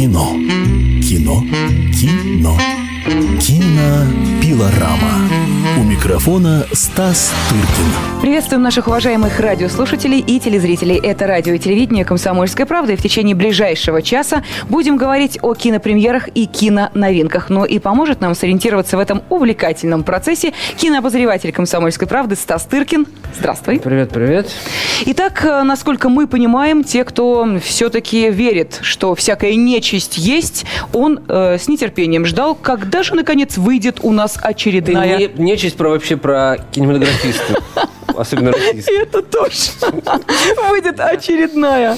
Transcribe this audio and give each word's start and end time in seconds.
Кино. 0.00 0.32
Кино. 1.02 1.44
Кино. 1.92 2.58
Кинопилорама. 3.38 5.39
У 5.78 5.82
микрофона 5.82 6.66
Стас 6.72 7.32
Тыркин. 7.48 8.20
Приветствуем 8.20 8.62
наших 8.62 8.88
уважаемых 8.88 9.38
радиослушателей 9.38 10.18
и 10.18 10.40
телезрителей. 10.40 10.98
Это 10.98 11.26
радио 11.26 11.54
и 11.54 11.58
телевидение 11.58 12.04
«Комсомольская 12.04 12.66
правда». 12.66 12.92
И 12.92 12.96
в 12.96 13.02
течение 13.02 13.34
ближайшего 13.34 14.02
часа 14.02 14.42
будем 14.68 14.96
говорить 14.96 15.38
о 15.42 15.54
кинопремьерах 15.54 16.28
и 16.34 16.46
киноновинках. 16.46 17.50
Но 17.50 17.64
и 17.64 17.78
поможет 17.78 18.20
нам 18.20 18.34
сориентироваться 18.34 18.96
в 18.96 19.00
этом 19.00 19.22
увлекательном 19.30 20.02
процессе 20.02 20.52
кинообозреватель 20.76 21.52
«Комсомольской 21.52 22.08
правды» 22.08 22.34
Стас 22.34 22.64
Тыркин. 22.64 23.06
Здравствуй. 23.38 23.78
Привет, 23.78 24.10
привет. 24.10 24.50
Итак, 25.06 25.44
э, 25.44 25.62
насколько 25.62 26.08
мы 26.08 26.26
понимаем, 26.26 26.82
те, 26.84 27.04
кто 27.04 27.58
все-таки 27.62 28.28
верит, 28.30 28.80
что 28.82 29.14
всякая 29.14 29.54
нечисть 29.54 30.18
есть, 30.18 30.66
он 30.92 31.20
э, 31.28 31.58
с 31.58 31.68
нетерпением 31.68 32.26
ждал, 32.26 32.54
когда 32.54 33.02
же, 33.02 33.14
наконец, 33.14 33.56
выйдет 33.56 34.00
у 34.02 34.12
нас 34.12 34.38
очередная... 34.42 35.30
Не, 35.36 35.56
нечисть 35.60 35.76
про 35.76 35.90
вообще 35.90 36.16
про 36.16 36.56
кинематографистов. 36.72 37.56
Особенно 38.16 38.52
российских. 38.52 38.92
Это 39.02 39.22
тоже 39.22 39.54
выйдет 40.70 40.98
очередная 40.98 41.96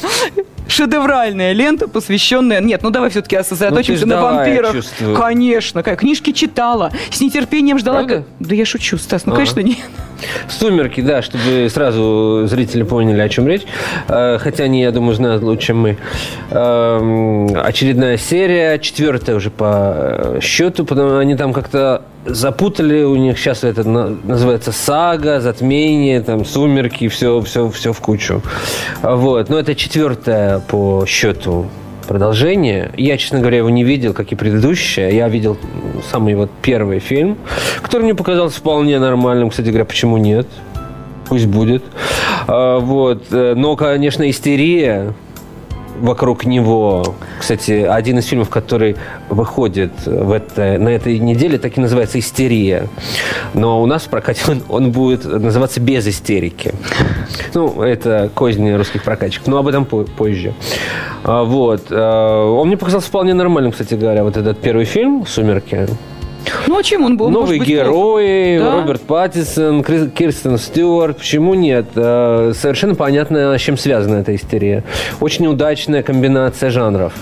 шедевральная 0.69 1.53
лента, 1.53 1.89
посвященная... 1.89 2.61
Нет, 2.61 2.83
ну 2.83 2.91
давай 2.91 3.11
все-таки 3.11 3.43
сосредоточимся 3.43 4.07
Ну, 4.07 4.15
на 4.15 4.23
вампирах. 4.23 4.73
чувствую. 4.73 5.17
Конечно, 5.17 5.83
книжки 5.83 6.33
читала, 6.33 6.91
с 7.11 7.21
нетерпением 7.21 7.79
ждала. 7.79 8.05
Правда? 8.05 8.25
Да 8.41 8.55
я 8.55 8.65
шучу, 8.65 8.97
Стас, 8.99 9.27
ну 9.27 9.33
Ага. 9.33 9.41
конечно 9.41 9.61
нет. 9.61 9.79
Сумерки, 10.49 11.01
да, 11.01 11.21
чтобы 11.23 11.69
сразу 11.71 12.45
зрители 12.47 12.83
поняли, 12.85 13.21
о 13.21 13.29
чем 13.29 13.49
речь. 13.49 13.63
Э, 14.09 14.39
Хотя 14.39 14.65
они, 14.65 14.83
я 14.83 14.93
думаю, 14.93 15.15
знают 15.15 15.43
лучше, 15.43 15.69
чем 15.69 15.81
мы. 15.81 15.99
Эм, 16.51 17.49
Очередная 17.57 18.17
серия, 18.17 18.79
четвертая 18.79 19.37
уже 19.37 19.51
по 19.51 19.95
э, 19.97 20.39
счету, 20.41 20.85
потому 20.85 21.17
они 21.19 21.37
там 21.37 21.53
как-то 21.53 22.03
запутали, 22.25 23.03
у 23.03 23.17
них 23.17 23.39
сейчас 23.39 23.65
это 23.65 23.89
на- 23.89 24.09
называется 24.25 24.73
сага, 24.73 25.41
затмение, 25.41 26.21
там, 26.21 26.45
сумерки, 26.45 27.09
все, 27.09 27.41
все, 27.41 27.69
все 27.71 27.93
в 27.93 28.01
кучу. 28.01 28.43
Вот. 29.03 29.49
Но 29.49 29.59
это 29.59 29.75
четвертая 29.75 30.61
по 30.61 31.05
счету 31.07 31.67
продолжение. 32.07 32.91
Я, 32.97 33.17
честно 33.17 33.41
говоря, 33.41 33.59
его 33.59 33.71
не 33.71 33.85
видел, 33.85 34.13
как 34.13 34.33
и 34.33 34.35
предыдущее. 34.35 35.15
Я 35.17 35.29
видел 35.29 35.57
самый 36.11 36.35
вот 36.35 36.51
первый 36.63 36.99
фильм, 36.99 37.39
который 37.83 38.03
мне 38.03 38.15
показался 38.15 38.59
вполне 38.59 38.99
нормальным. 38.99 39.51
Кстати 39.51 39.69
говоря, 39.69 39.85
почему 39.85 40.17
нет? 40.17 40.47
Пусть 41.29 41.47
будет. 41.47 41.83
А, 42.47 42.79
вот. 42.79 43.25
Э, 43.31 43.55
Но, 43.57 43.77
конечно, 43.77 44.29
истерия 44.29 45.15
вокруг 46.01 46.45
него. 46.45 47.15
Кстати, 47.39 47.73
один 47.83 48.19
из 48.19 48.27
фильмов, 48.27 48.49
который 48.49 48.97
выходит 49.29 49.93
в 50.07 50.33
это, 50.33 50.79
на 50.79 50.89
этой 50.89 51.19
неделе, 51.19 51.59
так 51.59 51.77
и 51.77 51.81
называется 51.81 52.19
«Истерия». 52.19 52.89
Но 53.55 53.83
у 53.83 53.87
нас 53.87 54.03
в 54.03 54.09
прокате 54.09 54.43
он, 54.51 54.63
он 54.69 54.93
будет 54.93 55.25
называться 55.25 55.81
«Без 55.81 56.07
истерики». 56.07 56.75
Ну, 57.55 57.83
это 57.83 58.31
козни 58.35 58.71
русских 58.73 59.03
прокатчиков. 59.05 59.47
Но 59.49 59.59
об 59.59 59.69
этом 59.69 59.85
по- 59.85 60.05
позже. 60.05 60.55
А, 61.25 61.45
Вот. 61.45 61.87
А, 61.91 62.47
Он 62.53 62.67
мне 62.69 62.77
показался 62.77 63.09
вполне 63.09 63.35
нормальным, 63.35 63.73
кстати 63.73 63.95
говоря, 63.95 64.25
вот 64.25 64.37
этот 64.37 64.59
первый 64.59 64.85
фильм 64.85 65.25
«Сумерки». 65.27 65.87
Ну 66.67 66.79
а 66.79 66.83
чем 66.83 67.05
он 67.05 67.17
был? 67.17 67.31
Новые 67.31 67.59
быть, 67.61 67.69
герои, 67.69 68.59
Да. 68.59 68.77
Роберт 68.81 69.03
Паттисон, 69.03 69.83
Кирстен 69.83 70.59
Стюарт. 70.59 71.19
Почему 71.19 71.55
нет? 71.55 71.87
Э, 71.95 72.53
Совершенно 72.55 72.95
понятно, 72.95 73.57
с 73.59 73.61
чем 73.61 73.77
связана 73.77 74.17
эта 74.17 74.35
истерия. 74.35 74.85
Очень 75.21 75.47
удачная 75.47 76.03
комбинация 76.03 76.71
жанров. 76.71 77.13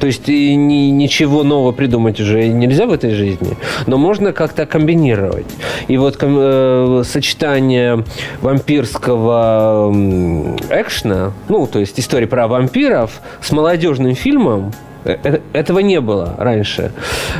То 0.00 0.08
есть 0.08 0.28
и 0.28 0.56
ни- 0.56 0.90
ничего 0.90 1.44
нового 1.44 1.70
придумать 1.70 2.18
уже 2.20 2.48
нельзя 2.48 2.86
в 2.86 2.92
этой 2.92 3.12
жизни, 3.14 3.56
но 3.86 3.98
можно 3.98 4.32
как-то 4.32 4.66
комбинировать. 4.66 5.46
И 5.86 5.96
вот 5.96 6.18
э, 6.20 7.02
сочетание 7.06 8.04
вампирского 8.40 9.90
м, 9.92 10.56
экшена, 10.70 11.32
ну, 11.48 11.66
то 11.66 11.78
есть 11.78 12.00
история 12.00 12.26
про 12.26 12.48
вампиров 12.48 13.20
с 13.40 13.52
молодежным 13.52 14.14
фильмом, 14.16 14.72
этого 15.04 15.78
не 15.80 16.00
было 16.00 16.34
раньше. 16.38 16.92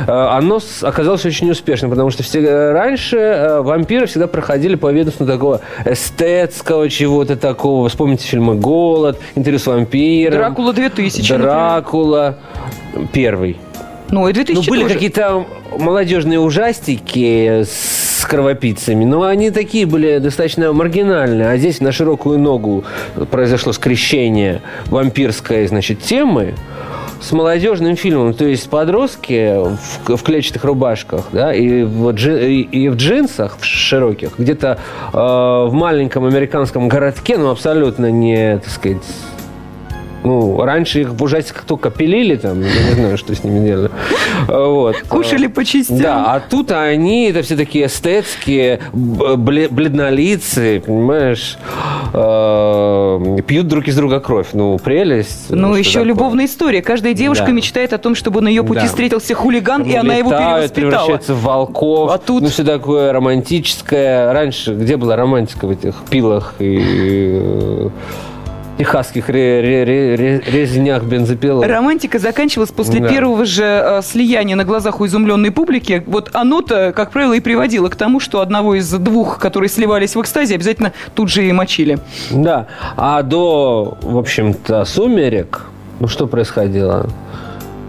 Э, 0.07 0.11
Оно 0.31 0.59
оказалось 0.81 1.25
очень 1.25 1.49
успешным, 1.51 1.91
потому 1.91 2.09
что 2.11 2.23
все, 2.23 2.41
э, 2.41 2.71
раньше 2.71 3.17
э, 3.17 3.61
вампиры 3.61 4.05
всегда 4.07 4.27
проходили 4.27 4.75
по 4.75 4.91
ведомству 4.91 5.25
такого 5.25 5.61
эстетского 5.85 6.89
чего-то 6.89 7.35
такого. 7.35 7.89
Вспомните 7.89 8.27
фильмы 8.27 8.55
«Голод», 8.55 9.19
«Интервью 9.35 9.59
с 9.59 9.67
вампиром». 9.67 10.37
Дракула 10.37 10.73
2000, 10.73 11.21
например. 11.21 11.41
Дракула 11.41 12.37
первый. 13.13 13.57
Ну 14.09 14.27
и 14.27 14.33
2000 14.33 14.57
Ну, 14.65 14.69
были 14.69 14.81
тоже. 14.83 14.93
какие-то 14.95 15.45
молодежные 15.77 16.39
ужастики 16.39 17.63
с 17.63 18.25
кровопийцами, 18.25 19.05
но 19.05 19.23
они 19.23 19.51
такие 19.51 19.85
были 19.85 20.17
достаточно 20.17 20.73
маргинальные. 20.73 21.47
А 21.49 21.57
здесь 21.57 21.79
на 21.79 21.91
широкую 21.91 22.37
ногу 22.39 22.83
произошло 23.29 23.71
скрещение 23.73 24.61
вампирской, 24.87 25.65
значит, 25.67 26.01
темы 26.01 26.55
с 27.21 27.31
молодежным 27.31 27.95
фильмом. 27.95 28.33
То 28.33 28.45
есть 28.45 28.69
подростки 28.69 29.55
в, 30.05 30.17
в 30.17 30.23
клетчатых 30.23 30.63
рубашках, 30.63 31.27
да, 31.31 31.53
и 31.53 31.83
в, 31.83 32.09
джи- 32.09 32.61
и- 32.61 32.89
в 32.89 32.95
джинсах 32.95 33.57
в 33.59 33.63
широких, 33.65 34.31
где-то 34.37 34.79
э, 35.13 35.17
в 35.17 35.71
маленьком 35.71 36.25
американском 36.25 36.87
городке, 36.87 37.37
ну, 37.37 37.49
абсолютно 37.51 38.09
не, 38.11 38.57
так 38.57 38.69
сказать, 38.69 38.97
ну, 40.23 40.63
раньше 40.63 41.01
их 41.01 41.09
в 41.13 41.23
ужастиках 41.23 41.63
только 41.63 41.89
пилили 41.89 42.35
там, 42.35 42.61
я 42.61 42.67
не 42.89 42.93
знаю, 42.95 43.17
что 43.17 43.33
с 43.35 43.43
ними 43.43 43.65
делали. 43.65 43.89
Вот. 44.47 44.95
Кушали 45.09 45.47
по 45.47 45.63
частям. 45.65 45.97
Да, 45.99 46.33
а 46.33 46.39
тут 46.39 46.71
они, 46.71 47.29
это 47.29 47.41
все 47.41 47.55
такие 47.55 47.85
эстетские, 47.87 48.79
б- 48.93 49.35
бле- 49.35 49.69
бледнолицые, 49.69 50.81
понимаешь, 50.81 51.57
э, 52.13 53.37
пьют 53.47 53.67
друг 53.67 53.87
из 53.87 53.95
друга 53.95 54.19
кровь. 54.19 54.47
Ну, 54.53 54.77
прелесть. 54.77 55.45
Ну, 55.49 55.75
еще 55.75 56.03
любовная 56.03 56.45
история. 56.45 56.81
Каждая 56.81 57.13
девушка 57.13 57.51
мечтает 57.51 57.93
о 57.93 57.97
том, 57.97 58.15
чтобы 58.15 58.41
на 58.41 58.47
ее 58.47 58.63
пути 58.63 58.81
встретился 58.87 59.33
хулиган, 59.35 59.83
и 59.83 59.95
она 59.95 60.15
его 60.15 60.29
перевоспитала. 60.31 60.67
превращаются 60.91 61.33
в 61.33 61.41
волков. 61.43 62.11
А 62.11 62.17
тут- 62.17 62.43
Ну, 62.43 62.49
все 62.49 62.63
такое 62.63 63.11
романтическое. 63.13 64.33
Раньше 64.33 64.73
где 64.73 64.97
была 64.97 65.15
романтика 65.15 65.67
в 65.67 65.71
этих 65.71 65.95
пилах 66.09 66.55
и 66.59 66.79
э, 66.81 67.89
техасских 68.85 69.29
ре- 69.29 69.61
ре- 69.61 69.83
ре- 69.85 70.15
ре- 70.15 70.41
резнях 70.47 71.03
бензопилок? 71.03 71.65
Романтика 71.67 72.17
заканчивалась 72.17 72.71
после 72.71 72.99
Да. 72.99 73.07
первого 73.09 73.45
же 73.45 73.63
э, 73.63 74.01
слияния 74.03 74.55
на 74.55 74.63
глазах 74.65 75.01
у 75.01 75.05
изумленной 75.05 75.51
публики. 75.51 76.03
Вот 76.07 76.31
оно-то, 76.33 76.91
как 76.95 77.11
правило, 77.11 77.33
и 77.33 77.39
приводило 77.39 77.89
к 77.89 77.95
тому, 77.95 78.19
что 78.19 78.41
одного 78.41 78.73
из 78.75 78.91
двух, 78.91 79.37
которые 79.37 79.69
сливались 79.69 80.15
в 80.15 80.21
экстазе, 80.21 80.55
обязательно 80.55 80.93
тут 81.13 81.29
же 81.29 81.47
и 81.47 81.51
мочили. 81.51 81.99
Да. 82.31 82.65
А 82.97 83.21
до, 83.21 83.99
в 84.01 84.17
общем-то, 84.17 84.83
«Сумерек», 84.85 85.65
ну, 85.99 86.07
что 86.07 86.25
происходило? 86.25 87.07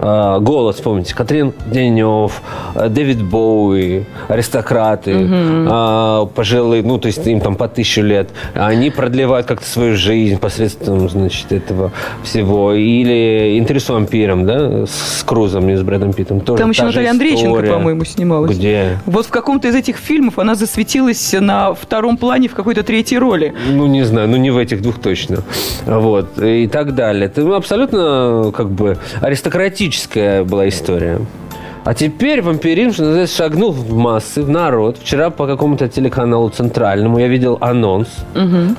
А, 0.04 0.40
Голос, 0.40 0.80
помните, 0.80 1.14
Катрин 1.14 1.52
Денев, 1.66 2.42
а, 2.74 2.88
Дэвид 2.88 3.22
Боуи, 3.22 4.04
аристократы, 4.26 5.28
а, 5.30 6.26
пожилые, 6.26 6.82
ну, 6.82 6.98
то 6.98 7.06
есть 7.06 7.24
им 7.24 7.40
там 7.40 7.54
по 7.54 7.68
тысячу 7.68 8.02
лет, 8.02 8.30
они 8.54 8.90
продлевают 8.90 9.46
как-то 9.46 9.66
свою 9.66 9.96
жизнь 9.96 10.38
посредством, 10.38 11.08
значит, 11.08 11.52
этого 11.52 11.92
всего. 12.24 12.72
Или 12.72 13.56
интервью 13.58 13.80
с 13.80 13.88
вампиром, 13.88 14.44
да, 14.44 14.86
с 14.86 15.22
Крузом, 15.24 15.68
не 15.68 15.76
с 15.76 15.82
Брэдом 15.82 16.12
Питтом. 16.12 16.40
Тоже 16.40 16.58
Там 16.58 16.70
еще 16.70 16.82
Наталья 16.82 17.10
Андрейченко, 17.10 17.62
по-моему, 17.62 18.04
снималась. 18.04 18.56
Где? 18.56 18.98
Вот 19.06 19.26
в 19.26 19.30
каком-то 19.30 19.68
из 19.68 19.74
этих 19.76 19.98
фильмов 19.98 20.40
она 20.40 20.56
засветилась 20.56 21.32
на 21.38 21.74
втором 21.74 22.16
плане 22.16 22.48
в 22.48 22.54
какой-то 22.54 22.82
третьей 22.82 23.18
роли. 23.18 23.54
Ну, 23.70 23.86
не 23.86 24.02
знаю, 24.02 24.28
ну 24.28 24.36
не 24.36 24.50
в 24.50 24.58
этих 24.58 24.82
двух 24.82 24.98
точно. 24.98 25.44
Вот, 25.86 26.42
и 26.42 26.66
так 26.66 26.96
далее. 26.96 27.26
Это 27.26 27.42
ну, 27.42 27.54
абсолютно, 27.54 28.52
как 28.52 28.68
бы, 28.70 28.98
аристократическая 29.92 30.44
была 30.44 30.68
история. 30.68 31.20
А 31.84 31.94
теперь 31.94 32.42
вампиризм, 32.42 32.92
что 32.92 33.02
называется, 33.02 33.36
шагнул 33.36 33.72
в 33.72 33.92
массы, 33.92 34.42
в 34.42 34.48
народ. 34.48 34.98
Вчера 34.98 35.30
по 35.30 35.46
какому-то 35.46 35.88
телеканалу 35.88 36.48
центральному 36.48 37.18
я 37.18 37.26
видел 37.26 37.58
анонс. 37.60 38.08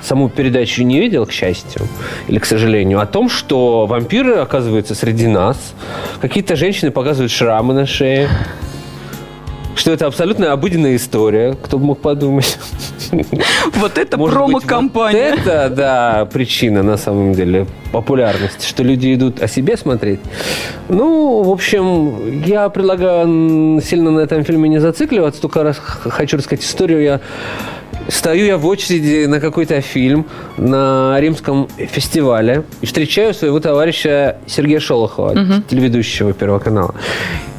Саму 0.01 0.29
передачу 0.29 0.83
не 0.83 0.99
видел, 0.99 1.25
к 1.25 1.31
счастью, 1.31 1.81
или 2.29 2.39
к 2.39 2.45
сожалению, 2.45 3.01
о 3.01 3.05
том, 3.05 3.29
что 3.29 3.85
вампиры, 3.87 4.35
оказываются, 4.35 4.95
среди 4.95 5.27
нас. 5.27 5.73
Какие-то 6.21 6.55
женщины 6.55 6.91
показывают 6.91 7.31
шрамы 7.31 7.73
на 7.73 7.85
шее. 7.85 8.29
Что 9.75 9.91
это 9.91 10.05
абсолютно 10.05 10.51
обыденная 10.51 10.95
история, 10.95 11.57
кто 11.61 11.77
бы 11.77 11.85
мог 11.85 11.99
подумать. 11.99 12.57
Вот 13.75 13.97
это 13.97 14.17
промо-компания. 14.17 15.31
вот 15.31 15.39
это, 15.39 15.69
да, 15.69 16.27
причина 16.31 16.83
на 16.83 16.97
самом 16.97 17.33
деле 17.33 17.67
популярности, 17.91 18.65
что 18.67 18.83
люди 18.83 19.13
идут 19.13 19.41
о 19.41 19.47
себе 19.47 19.77
смотреть. 19.77 20.19
Ну, 20.89 21.43
в 21.43 21.51
общем, 21.51 22.41
я 22.43 22.69
предлагаю 22.69 23.81
сильно 23.81 24.11
на 24.11 24.19
этом 24.21 24.43
фильме 24.43 24.69
не 24.69 24.79
зацикливаться, 24.79 25.41
только 25.41 25.63
раз 25.63 25.77
хочу 25.77 26.37
рассказать 26.37 26.63
историю. 26.65 27.01
Я 27.03 27.21
Стою 28.07 28.45
я 28.45 28.57
в 28.57 28.65
очереди 28.65 29.25
на 29.25 29.39
какой-то 29.39 29.79
фильм 29.81 30.25
на 30.57 31.15
римском 31.19 31.67
фестивале 31.77 32.63
и 32.81 32.85
встречаю 32.85 33.33
своего 33.33 33.59
товарища 33.59 34.37
Сергея 34.45 34.79
Шолохова, 34.79 35.31
угу. 35.31 35.61
телеведущего 35.69 36.33
Первого 36.33 36.59
канала. 36.59 36.95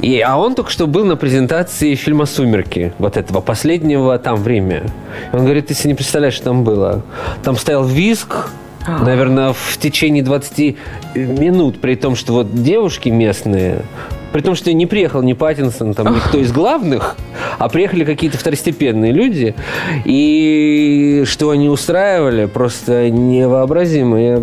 И, 0.02 0.20
а 0.20 0.36
он 0.36 0.54
только 0.54 0.70
что 0.70 0.86
был 0.86 1.04
на 1.04 1.16
презентации 1.16 1.94
фильма 1.94 2.26
«Сумерки», 2.26 2.92
вот 2.98 3.16
этого 3.16 3.40
последнего 3.40 4.18
там 4.18 4.36
время. 4.36 4.84
И 5.32 5.36
он 5.36 5.44
говорит, 5.44 5.68
ты 5.68 5.74
себе 5.74 5.90
не 5.90 5.94
представляешь, 5.94 6.34
что 6.34 6.44
там 6.44 6.62
было. 6.62 7.02
Там 7.42 7.56
стоял 7.56 7.84
виск, 7.84 8.50
наверное, 8.86 9.54
в 9.54 9.78
течение 9.78 10.22
20 10.22 10.76
минут, 11.14 11.80
при 11.80 11.94
том, 11.94 12.16
что 12.16 12.34
вот 12.34 12.62
девушки 12.62 13.08
местные 13.08 13.82
при 14.34 14.40
том, 14.40 14.56
что 14.56 14.72
не 14.72 14.86
приехал 14.86 15.22
ни 15.22 15.32
Паттинсон, 15.32 15.94
там, 15.94 16.12
никто 16.12 16.38
из 16.38 16.50
главных, 16.50 17.16
а 17.60 17.68
приехали 17.68 18.04
какие-то 18.04 18.36
второстепенные 18.36 19.12
люди. 19.12 19.54
И 20.04 21.22
что 21.24 21.50
они 21.50 21.68
устраивали, 21.68 22.46
просто 22.46 23.10
невообразимо. 23.10 24.20
Я, 24.20 24.36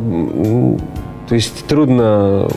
то 1.27 1.35
есть 1.35 1.65
трудно 1.67 2.47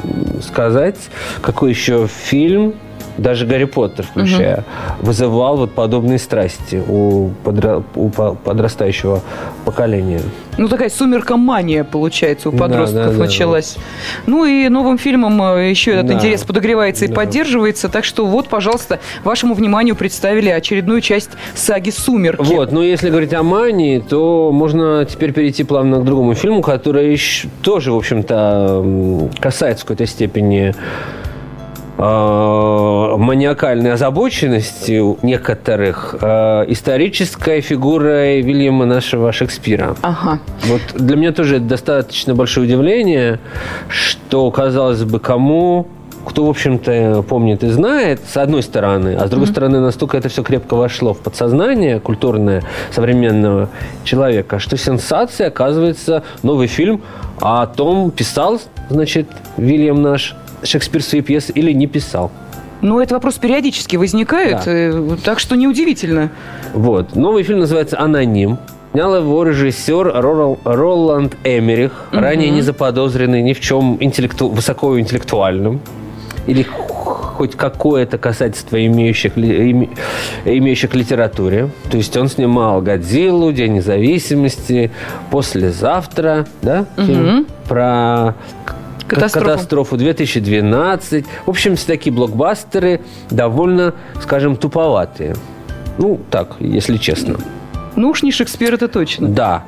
сказать, 0.43 0.95
какой 1.43 1.71
еще 1.71 2.07
фильм 2.07 2.75
даже 3.19 3.47
Гарри 3.47 3.65
Поттер, 3.65 4.07
включая, 4.07 4.59
угу. 4.59 5.07
вызывал 5.07 5.57
вот 5.57 5.73
подобные 5.73 6.19
страсти 6.19 6.83
у, 6.87 7.31
подра... 7.45 7.83
у 7.95 8.09
подрастающего 8.09 9.23
поколения. 9.65 10.21
Ну, 10.57 10.69
такая 10.69 10.89
сумеркомания, 10.89 11.83
получается, 11.83 12.49
у 12.49 12.53
подростков 12.53 13.07
да, 13.07 13.13
да, 13.13 13.19
началась. 13.19 13.75
Да, 13.75 13.81
да. 13.81 14.23
Ну, 14.27 14.45
и 14.45 14.69
новым 14.69 14.99
фильмом 14.99 15.43
э, 15.43 15.71
еще 15.71 15.93
этот 15.93 16.07
да. 16.07 16.15
интерес 16.15 16.43
подогревается 16.43 17.07
и 17.07 17.09
да. 17.09 17.15
поддерживается. 17.15 17.89
Так 17.89 18.05
что 18.05 18.27
вот, 18.27 18.49
пожалуйста, 18.49 19.01
вашему 19.25 19.55
вниманию 19.55 19.97
представили 19.97 20.51
очередную 20.51 21.01
часть 21.01 21.31
саги 21.55 21.91
«Сумерки». 21.91 22.43
Вот, 22.43 22.71
но 22.71 22.83
если 22.85 23.11
говорить 23.11 23.35
о 23.35 23.43
мании, 23.43 23.99
то 23.99 24.51
можно 24.53 25.05
теперь 25.11 25.33
перейти 25.33 25.65
плавно 25.65 26.01
к 26.01 26.05
другому 26.05 26.35
фильму, 26.35 26.63
который 26.63 27.21
тоже, 27.63 27.93
в 27.93 27.97
общем-то, 27.97 29.31
касается 29.41 29.85
в 29.85 29.89
какой-то 29.89 30.07
степени 30.07 30.75
маниакальной 31.97 33.93
озабоченности 33.93 34.99
у 34.99 35.17
некоторых 35.23 36.17
э, 36.21 36.65
исторической 36.69 37.61
фигурой 37.61 38.41
Вильяма 38.41 38.85
нашего 38.85 39.33
Шекспира. 39.33 39.95
Ага. 40.03 40.41
Вот 40.65 40.81
для 40.95 41.17
меня 41.17 41.33
тоже 41.33 41.57
это 41.57 41.67
достаточно 41.67 42.35
большое 42.35 42.67
удивление, 42.67 43.39
что, 43.89 44.51
казалось 44.51 45.05
бы, 45.05 45.21
кому 45.21 45.87
кто, 46.25 46.47
в 46.47 46.49
общем-то, 46.49 47.23
помнит 47.29 47.63
и 47.63 47.69
знает, 47.69 48.21
с 48.27 48.37
одной 48.37 48.63
стороны, 48.63 49.15
а 49.15 49.27
с 49.27 49.31
другой 49.31 49.47
mm-hmm. 49.47 49.53
стороны, 49.53 49.81
настолько 49.81 50.17
это 50.17 50.29
все 50.29 50.43
крепко 50.43 50.75
вошло 50.75 51.13
в 51.13 51.19
подсознание 51.19 52.01
культурное 52.01 52.63
современного 52.91 53.69
человека, 54.05 54.59
что 54.59 54.77
сенсация, 54.77 55.49
оказывается, 55.49 56.23
новый 56.43 56.67
фильм 56.67 57.03
о 57.41 57.67
том, 57.67 58.11
писал, 58.11 58.61
значит, 58.89 59.29
Вильям 59.57 60.01
наш 60.03 60.35
Шекспир 60.65 61.03
свои 61.03 61.21
пьесы 61.21 61.53
или 61.53 61.73
не 61.73 61.87
писал. 61.87 62.31
Ну, 62.81 63.01
этот 63.01 63.13
вопрос 63.13 63.37
периодически 63.37 63.97
возникает, 63.97 64.63
да. 64.65 64.71
Э, 64.71 65.17
так 65.25 65.39
что 65.39 65.57
неудивительно. 65.57 66.31
Вот. 66.75 67.17
Новый 67.17 67.43
фильм 67.43 67.61
называется 67.61 67.99
«Аноним». 67.99 68.59
Снял 68.93 69.17
его 69.17 69.43
режиссер 69.43 70.13
Роланд, 70.15 70.61
Роланд 70.65 71.37
Эмерих, 71.43 71.93
угу. 72.13 72.21
ранее 72.21 72.51
не 72.51 72.63
заподозренный 72.63 73.43
ни 73.43 73.53
в 73.53 73.61
чем 73.61 73.97
интеллекту, 74.01 74.49
высокоинтеллектуальным 74.49 75.81
или 76.47 76.63
хоть 76.63 77.57
какое-то 77.57 78.19
касательство 78.19 78.85
имеющих, 78.87 79.37
име, 79.37 79.91
имеющих 80.45 80.91
к 80.91 80.95
литературе. 80.95 81.71
То 81.91 81.97
есть 81.97 82.17
он 82.17 82.29
снимал 82.29 82.81
«Годзиллу», 82.81 83.51
«День 83.53 83.75
независимости», 83.75 84.91
«Послезавтра», 85.31 86.47
да? 86.63 86.87
Угу. 86.97 87.47
Про 87.69 88.35
Катастрофу. 89.09 89.47
Катастрофу 89.47 89.97
2012. 89.97 91.25
В 91.47 91.51
общем, 91.51 91.77
все 91.77 91.87
такие 91.87 92.13
блокбастеры 92.13 93.01
довольно, 93.31 93.95
скажем, 94.23 94.57
туповатые. 94.57 95.37
Ну, 95.99 96.21
так, 96.31 96.57
если 96.59 96.97
честно. 96.97 97.39
Ну 97.97 98.09
уж 98.09 98.23
не 98.23 98.33
Шекспир, 98.33 98.75
это 98.75 98.89
точно. 98.89 99.29
Да. 99.29 99.65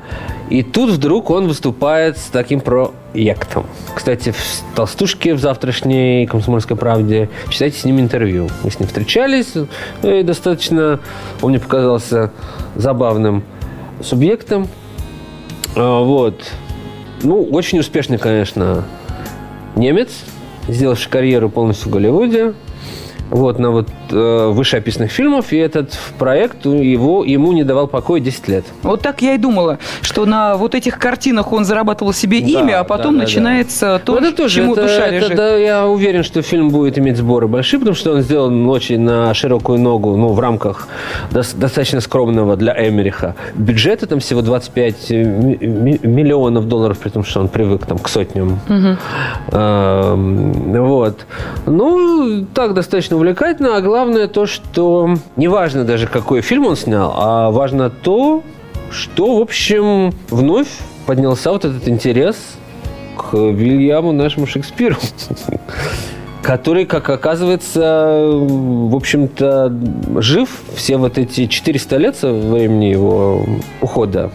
И 0.51 0.63
тут 0.63 0.91
вдруг 0.91 1.31
он 1.31 1.47
выступает 1.47 2.19
с 2.19 2.25
таким 2.25 2.61
проектом. 2.61 3.67
Кстати, 3.95 4.31
в 4.31 4.37
«Толстушке» 4.75 5.35
в 5.35 5.41
завтрашней 5.41 6.27
«Комсомольской 6.27 6.77
правде» 6.77 7.29
читайте 7.51 7.79
с 7.79 7.85
ним 7.85 8.01
интервью. 8.01 8.49
Мы 8.65 8.71
с 8.71 8.81
ним 8.81 8.89
встречались. 8.89 9.55
И 10.03 10.23
достаточно, 10.23 11.01
он 11.41 11.51
мне 11.51 11.61
показался 11.61 12.33
забавным 12.75 13.45
субъектом. 14.03 14.69
А, 15.77 16.03
вот. 16.03 16.53
Ну, 17.23 17.43
очень 17.45 17.79
успешный, 17.79 18.19
конечно, 18.19 18.85
немец, 19.77 20.25
сделавший 20.69 21.11
карьеру 21.11 21.49
полностью 21.49 21.91
в 21.91 21.93
Голливуде, 21.93 22.55
вот, 23.31 23.59
на 23.59 23.71
вот 23.71 23.89
э, 24.11 24.49
вышеописанных 24.53 25.11
фильмов, 25.11 25.53
и 25.53 25.57
этот 25.57 25.99
проект 26.19 26.67
его, 26.67 27.25
ему 27.25 27.53
не 27.53 27.65
давал 27.65 27.87
покоя 27.87 28.21
10 28.21 28.49
лет. 28.49 28.65
Вот 28.83 29.03
так 29.03 29.23
я 29.23 29.35
и 29.35 29.39
думала, 29.39 29.79
что 30.03 30.27
на 30.27 30.57
вот 30.57 30.75
этих 30.75 30.99
картинах 30.99 31.53
он 31.53 31.65
зарабатывал 31.65 32.13
себе 32.13 32.41
да, 32.41 32.47
имя, 32.47 32.81
а 32.81 32.85
потом 32.85 33.15
да, 33.15 33.21
да, 33.21 33.25
начинается 33.25 33.87
да. 33.87 33.99
то, 33.99 34.13
ну, 34.13 34.27
это 34.27 34.37
тоже, 34.37 34.57
чему 34.57 34.73
это, 34.73 34.83
душа 34.83 35.07
это, 35.07 35.15
лежит. 35.15 35.37
Да, 35.37 35.57
я 35.57 35.87
уверен, 35.87 36.23
что 36.23 36.43
фильм 36.43 36.71
будет 36.71 36.99
иметь 36.99 37.17
сборы 37.17 37.49
большие, 37.49 37.81
потому 37.81 37.97
что 37.97 38.13
он 38.13 38.23
сделан 38.23 38.69
очень 38.69 39.01
на 39.01 39.33
широкую 39.35 39.79
ногу, 39.79 40.17
ну, 40.17 40.29
в 40.29 40.41
рамках 40.41 40.89
достаточно 41.31 42.01
скромного 42.01 42.57
для 42.57 42.73
Эмериха. 42.89 43.35
Бюджета 43.55 44.07
там 44.07 44.21
всего 44.21 44.43
25 44.43 45.11
миллионов 45.11 46.69
долларов, 46.69 46.99
при 46.99 47.11
том, 47.11 47.25
что 47.25 47.41
он 47.41 47.49
привык 47.49 47.87
там 47.87 47.99
к 47.99 48.09
сотням. 48.09 48.61
Угу. 48.69 48.97
А, 49.53 50.15
вот. 50.17 51.27
Ну, 51.67 52.47
так 52.55 52.75
достаточно 52.75 53.17
увлекательно, 53.17 53.77
а 53.77 53.81
главное 53.97 54.29
то, 54.29 54.45
что 54.45 55.17
неважно 55.37 55.85
даже, 55.85 56.07
какой 56.07 56.43
фильм 56.43 56.67
он 56.67 56.77
снял, 56.77 57.15
а 57.17 57.51
важно 57.51 57.89
то, 57.89 58.43
что, 58.91 59.39
в 59.39 59.41
общем, 59.41 60.13
вновь 60.29 60.69
поднялся 61.07 61.51
вот 61.51 61.65
этот 61.65 61.89
интерес 61.89 62.37
к 63.17 63.33
Вильяму 63.33 64.13
нашему 64.13 64.47
Шекспиру, 64.47 64.97
который, 66.43 66.85
как 66.85 67.09
оказывается, 67.09 68.21
в 68.33 68.95
общем-то, 68.95 69.73
жив 70.17 70.51
все 70.75 70.99
вот 70.99 71.17
эти 71.17 71.47
400 71.47 71.97
лет 71.97 72.17
со 72.17 72.31
времени 72.35 72.91
его 72.91 73.47
ухода 73.81 74.31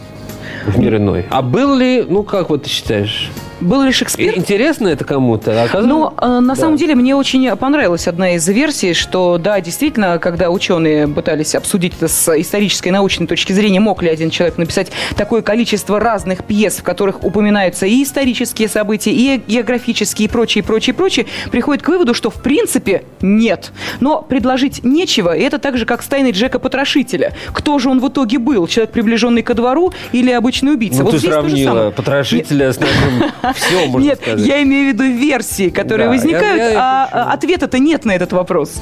в 0.66 0.80
мир 0.80 0.96
иной. 0.96 1.28
А 1.30 1.44
был 1.44 1.76
ли, 1.76 2.04
ну 2.10 2.24
как 2.24 2.50
вот 2.50 2.64
ты 2.64 2.70
считаешь? 2.72 3.30
Был 3.62 3.84
ли 3.84 3.92
Шекспир? 3.92 4.38
Интересно 4.38 4.88
это 4.88 5.06
кому-то? 5.06 5.70
Ну, 5.82 6.14
э, 6.18 6.40
на 6.40 6.56
да. 6.56 6.56
самом 6.56 6.78
деле, 6.78 6.96
мне 6.96 7.16
очень 7.16 7.56
понравилась 7.56 8.08
одна 8.08 8.36
из 8.36 8.48
версий, 8.48 8.94
что, 8.94 9.38
да, 9.38 9.62
действительно, 9.62 10.18
когда 10.18 10.50
ученые 10.50 11.08
пытались 11.08 11.54
обсудить 11.54 11.94
это 11.96 12.08
с 12.08 12.40
исторической 12.40 12.90
и 12.90 12.92
научной 12.92 13.28
точки 13.28 13.54
зрения, 13.54 13.80
мог 13.80 14.02
ли 14.02 14.10
один 14.10 14.32
человек 14.32 14.58
написать 14.58 14.92
такое 15.16 15.44
количество 15.44 16.00
разных 16.00 16.44
пьес, 16.44 16.78
в 16.78 16.84
которых 16.84 17.24
упоминаются 17.24 17.86
и 17.86 18.02
исторические 18.04 18.68
события, 18.68 19.12
и 19.12 19.42
географические, 19.46 20.28
и 20.28 20.32
прочее, 20.32 20.64
прочее, 20.64 20.96
прочее, 20.96 21.28
приходит 21.52 21.84
к 21.84 21.88
выводу, 21.88 22.14
что, 22.16 22.32
в 22.32 22.42
принципе, 22.42 23.04
нет. 23.22 23.72
Но 24.00 24.24
предложить 24.24 24.84
нечего, 24.84 25.36
и 25.36 25.42
это 25.42 25.60
так 25.60 25.78
же, 25.78 25.86
как 25.86 26.02
с 26.02 26.08
тайной 26.08 26.32
Джека 26.32 26.58
Потрошителя. 26.58 27.34
Кто 27.54 27.78
же 27.78 27.90
он 27.90 28.00
в 28.00 28.08
итоге 28.08 28.40
был? 28.40 28.66
Человек, 28.68 28.92
приближенный 28.92 29.44
ко 29.44 29.54
двору, 29.54 29.94
или 30.12 30.32
обычный 30.32 30.74
убийца? 30.74 31.00
Ну, 31.00 31.06
вот 31.06 31.12
ты 31.12 31.20
сравнила 31.20 31.92
Потрошителя 31.92 32.74
с 32.74 32.80
нашим 32.80 33.32
Все, 33.56 33.86
можно 33.88 34.08
Нет, 34.08 34.20
сказать. 34.22 34.46
я 34.46 34.62
имею 34.64 34.92
в 34.92 34.94
виду 34.94 35.04
версии, 35.04 35.70
которые 35.70 36.08
да, 36.08 36.14
возникают, 36.14 36.58
я, 36.58 36.70
я 36.70 37.10
а 37.12 37.34
ответа-то 37.34 37.80
нет 37.80 38.06
на 38.06 38.12
этот 38.12 38.34
вопрос. 38.34 38.82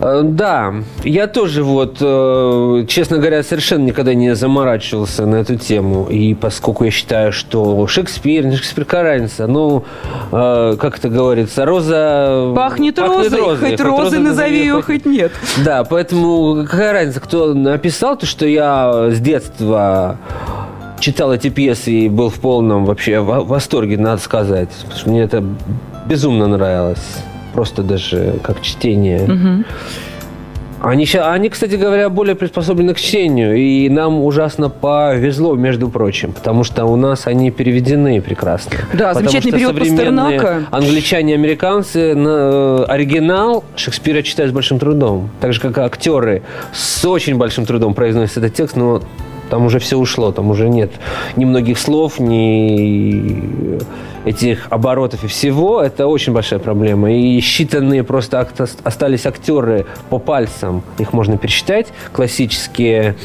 Э, 0.00 0.20
да, 0.22 0.74
я 1.02 1.26
тоже 1.26 1.62
вот, 1.64 1.98
э, 2.00 2.84
честно 2.88 3.18
говоря, 3.18 3.42
совершенно 3.42 3.84
никогда 3.84 4.14
не 4.14 4.34
заморачивался 4.34 5.26
на 5.26 5.36
эту 5.36 5.56
тему. 5.56 6.06
И 6.08 6.34
поскольку 6.34 6.84
я 6.84 6.90
считаю, 6.90 7.32
что 7.32 7.86
Шекспир, 7.86 8.46
не 8.46 8.56
Шекспир, 8.56 8.84
какая 8.84 9.02
разница? 9.02 9.46
Ну, 9.46 9.84
э, 10.30 10.76
как 10.78 10.98
это 10.98 11.08
говорится, 11.08 11.64
роза... 11.64 12.52
Пахнет, 12.54 12.96
пахнет 12.96 12.98
розой, 12.98 13.38
розой, 13.40 13.70
хоть, 13.70 13.70
хоть 13.70 13.80
розы 13.80 14.18
назови 14.20 14.58
ее, 14.58 14.82
хоть 14.82 15.04
нет. 15.04 15.32
Да, 15.64 15.84
поэтому 15.84 16.64
какая 16.64 16.92
разница, 16.92 17.20
кто 17.20 17.54
написал 17.54 18.16
то, 18.16 18.26
что 18.26 18.46
я 18.46 19.10
с 19.10 19.18
детства 19.18 20.18
читал 21.00 21.32
эти 21.32 21.48
пьесы 21.48 21.92
и 21.92 22.08
был 22.08 22.30
в 22.30 22.40
полном 22.40 22.84
вообще 22.84 23.20
восторге, 23.20 23.98
надо 23.98 24.20
сказать. 24.20 24.70
Потому 24.82 24.98
что 24.98 25.10
мне 25.10 25.22
это 25.22 25.44
безумно 26.06 26.46
нравилось. 26.46 27.18
Просто 27.54 27.82
даже 27.82 28.34
как 28.42 28.62
чтение. 28.62 29.22
Угу. 29.22 29.64
Они, 30.80 31.06
они, 31.12 31.48
кстати 31.48 31.74
говоря, 31.74 32.08
более 32.08 32.36
приспособлены 32.36 32.94
к 32.94 32.98
чтению, 32.98 33.56
и 33.56 33.88
нам 33.88 34.22
ужасно 34.22 34.68
повезло, 34.68 35.56
между 35.56 35.88
прочим, 35.88 36.32
потому 36.32 36.62
что 36.62 36.84
у 36.84 36.94
нас 36.94 37.26
они 37.26 37.50
переведены 37.50 38.20
прекрасно. 38.20 38.72
Да, 38.92 39.08
потому 39.08 39.28
замечательный 39.28 39.58
перевод 39.58 39.78
Пастернака. 39.78 40.66
Англичане 40.70 41.32
и 41.32 41.34
американцы 41.34 42.14
на, 42.14 42.28
э, 42.28 42.84
оригинал 42.86 43.64
Шекспира 43.74 44.22
читают 44.22 44.52
с 44.52 44.54
большим 44.54 44.78
трудом, 44.78 45.30
так 45.40 45.52
же 45.52 45.60
как 45.60 45.78
актеры 45.78 46.42
с 46.72 47.04
очень 47.04 47.36
большим 47.36 47.66
трудом 47.66 47.94
произносят 47.94 48.38
этот 48.38 48.54
текст, 48.54 48.76
но 48.76 49.02
Там 49.50 49.64
уже 49.64 49.78
все 49.78 49.96
ушло, 49.96 50.32
там 50.32 50.50
уже 50.50 50.68
нет 50.68 50.90
ни 51.36 51.44
многих 51.44 51.78
слов, 51.78 52.18
ни 52.18 53.78
этих 54.24 54.66
оборотов 54.70 55.24
и 55.24 55.26
всего. 55.26 55.80
Это 55.82 56.06
очень 56.06 56.32
большая 56.32 56.58
проблема. 56.58 57.12
И 57.12 57.38
считанные 57.40 58.02
просто 58.02 58.46
остались 58.84 59.26
актеры 59.26 59.86
по 60.10 60.18
пальцам. 60.18 60.82
Их 60.98 61.12
можно 61.12 61.38
пересчитать. 61.38 61.88
Классические 62.12 63.16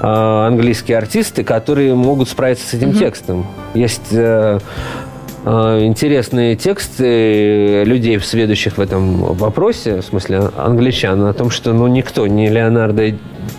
э, 0.00 0.06
английские 0.06 0.98
артисты, 0.98 1.44
которые 1.44 1.94
могут 1.94 2.28
справиться 2.28 2.66
с 2.68 2.74
этим 2.74 2.90
mm-hmm. 2.90 2.98
текстом. 2.98 3.46
Есть 3.74 4.12
э, 4.12 4.60
интересные 5.48 6.56
тексты 6.56 7.84
людей, 7.84 8.20
сведущих 8.20 8.76
в 8.76 8.80
этом 8.80 9.16
вопросе, 9.34 10.00
в 10.00 10.04
смысле 10.04 10.50
англичан, 10.56 11.24
о 11.24 11.32
том, 11.32 11.50
что 11.50 11.72
ну, 11.72 11.86
никто, 11.86 12.26
ни 12.26 12.48
Леонардо 12.48 13.14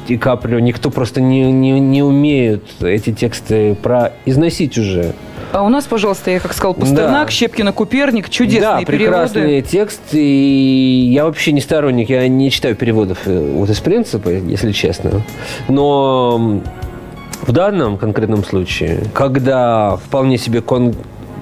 Ди 0.08 0.18
Каприо, 0.18 0.60
никто 0.60 0.90
просто 0.92 1.22
не, 1.22 1.52
не, 1.52 1.80
не 1.80 2.04
умеет 2.04 2.64
эти 2.82 3.12
тексты 3.12 3.76
произносить 3.76 4.78
уже. 4.78 5.14
А 5.52 5.64
у 5.64 5.70
нас, 5.70 5.86
пожалуйста, 5.86 6.30
я 6.30 6.40
как 6.40 6.54
сказал, 6.54 6.76
Пастернак, 6.76 7.28
да. 7.28 7.32
Щепкина, 7.32 7.72
Куперник, 7.74 8.30
чудесные 8.30 8.62
да, 8.62 8.78
переводы. 8.80 8.98
прекрасные 8.98 9.62
тексты. 9.64 10.20
И 10.22 11.10
я 11.12 11.26
вообще 11.26 11.54
не 11.54 11.62
сторонник, 11.62 12.10
я 12.10 12.28
не 12.28 12.52
читаю 12.52 12.76
переводов 12.76 13.20
э, 13.26 13.54
вот 13.56 13.70
из 13.70 13.80
принципа, 13.80 14.30
если 14.30 14.72
честно. 14.72 15.24
Но 15.68 16.62
в 17.42 17.52
данном 17.52 17.98
конкретном 17.98 18.44
случае, 18.44 19.06
когда 19.14 19.98
вполне 19.98 20.38
себе 20.38 20.62
кон 20.62 20.94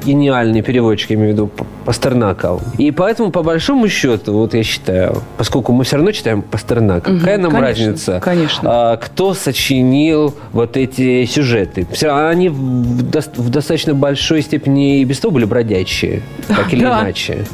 гениальный 0.07 0.61
переводчик, 0.61 1.11
я 1.11 1.15
имею 1.17 1.31
в 1.31 1.33
виду 1.33 1.51
Пастернака. 1.85 2.57
И 2.77 2.91
поэтому, 2.91 3.31
по 3.31 3.43
большому 3.43 3.89
счету, 3.89 4.33
вот 4.33 4.53
я 4.53 4.63
считаю, 4.63 5.21
поскольку 5.37 5.73
мы 5.73 5.83
все 5.83 5.97
равно 5.97 6.11
читаем 6.11 6.41
Пастернака, 6.41 7.11
угу, 7.11 7.19
какая 7.19 7.37
нам 7.37 7.51
конечно, 7.51 7.67
разница, 7.67 8.19
конечно. 8.23 8.69
А, 8.71 8.97
кто 8.97 9.33
сочинил 9.33 10.33
вот 10.53 10.77
эти 10.77 11.25
сюжеты? 11.25 11.85
Все, 11.91 12.15
они 12.15 12.49
в, 12.49 12.55
в 12.55 13.49
достаточно 13.49 13.93
большой 13.93 14.41
степени 14.41 15.01
и 15.01 15.03
без 15.03 15.19
того 15.19 15.33
были 15.33 15.45
бродячие, 15.45 16.21
так 16.47 16.73
или 16.73 16.83
да. 16.83 17.01
иначе. 17.01 17.45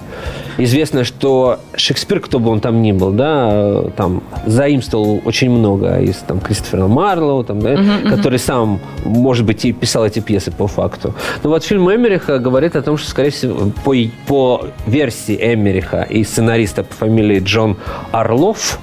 Известно, 0.57 1.03
что 1.03 1.59
Шекспир, 1.75 2.19
кто 2.19 2.39
бы 2.39 2.49
он 2.51 2.59
там 2.59 2.81
ни 2.81 2.91
был, 2.91 3.11
да, 3.11 3.83
там 3.95 4.23
заимствовал 4.45 5.21
очень 5.25 5.49
много 5.49 5.99
из 5.99 6.17
там, 6.17 6.39
Кристофера 6.39 6.87
Марлоу, 6.87 7.43
там, 7.43 7.59
да, 7.59 7.73
uh-huh, 7.73 8.09
который 8.09 8.39
сам, 8.39 8.79
может 9.03 9.45
быть, 9.45 9.65
и 9.65 9.71
писал 9.71 10.05
эти 10.05 10.19
пьесы 10.19 10.51
по 10.51 10.67
факту. 10.67 11.13
Но 11.43 11.49
вот 11.49 11.63
фильм 11.63 11.89
Эмериха 11.91 12.39
говорит 12.39 12.75
о 12.75 12.81
том, 12.81 12.97
что, 12.97 13.09
скорее 13.09 13.31
всего, 13.31 13.71
по, 13.83 13.95
по 14.27 14.65
версии 14.85 15.37
Эмериха 15.41 16.03
и 16.03 16.23
сценариста 16.23 16.83
по 16.83 16.93
фамилии 16.93 17.39
Джон 17.39 17.77
Орлов, 18.11 18.79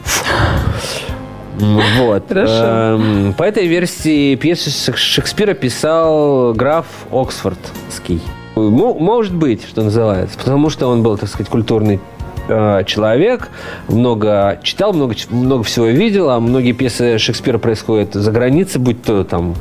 вот. 1.61 2.29
Хорошо. 2.29 2.53
Эм, 2.55 3.35
по 3.35 3.43
этой 3.43 3.67
версии 3.67 4.35
пьесу 4.37 4.71
Шекспира 4.97 5.55
писал 5.55 6.55
граф 6.55 6.87
Оксфордский. 7.11 8.21
Может 8.69 9.35
быть, 9.35 9.65
что 9.67 9.83
называется, 9.83 10.37
потому 10.39 10.71
что 10.71 10.89
он 10.89 11.03
был, 11.03 11.17
так 11.17 11.29
сказать, 11.29 11.49
культурный 11.49 12.01
э, 12.49 12.85
человек, 12.85 13.49
много 13.89 14.61
читал, 14.63 14.93
много, 14.93 15.15
много 15.31 15.63
всего 15.63 15.87
видел, 15.87 16.31
а 16.31 16.41
многие 16.41 16.73
пьесы 16.73 17.19
Шекспира 17.19 17.59
происходят 17.59 18.15
за 18.15 18.31
границей, 18.31 18.81
будь 18.81 19.03
то 19.03 19.25
там 19.25 19.55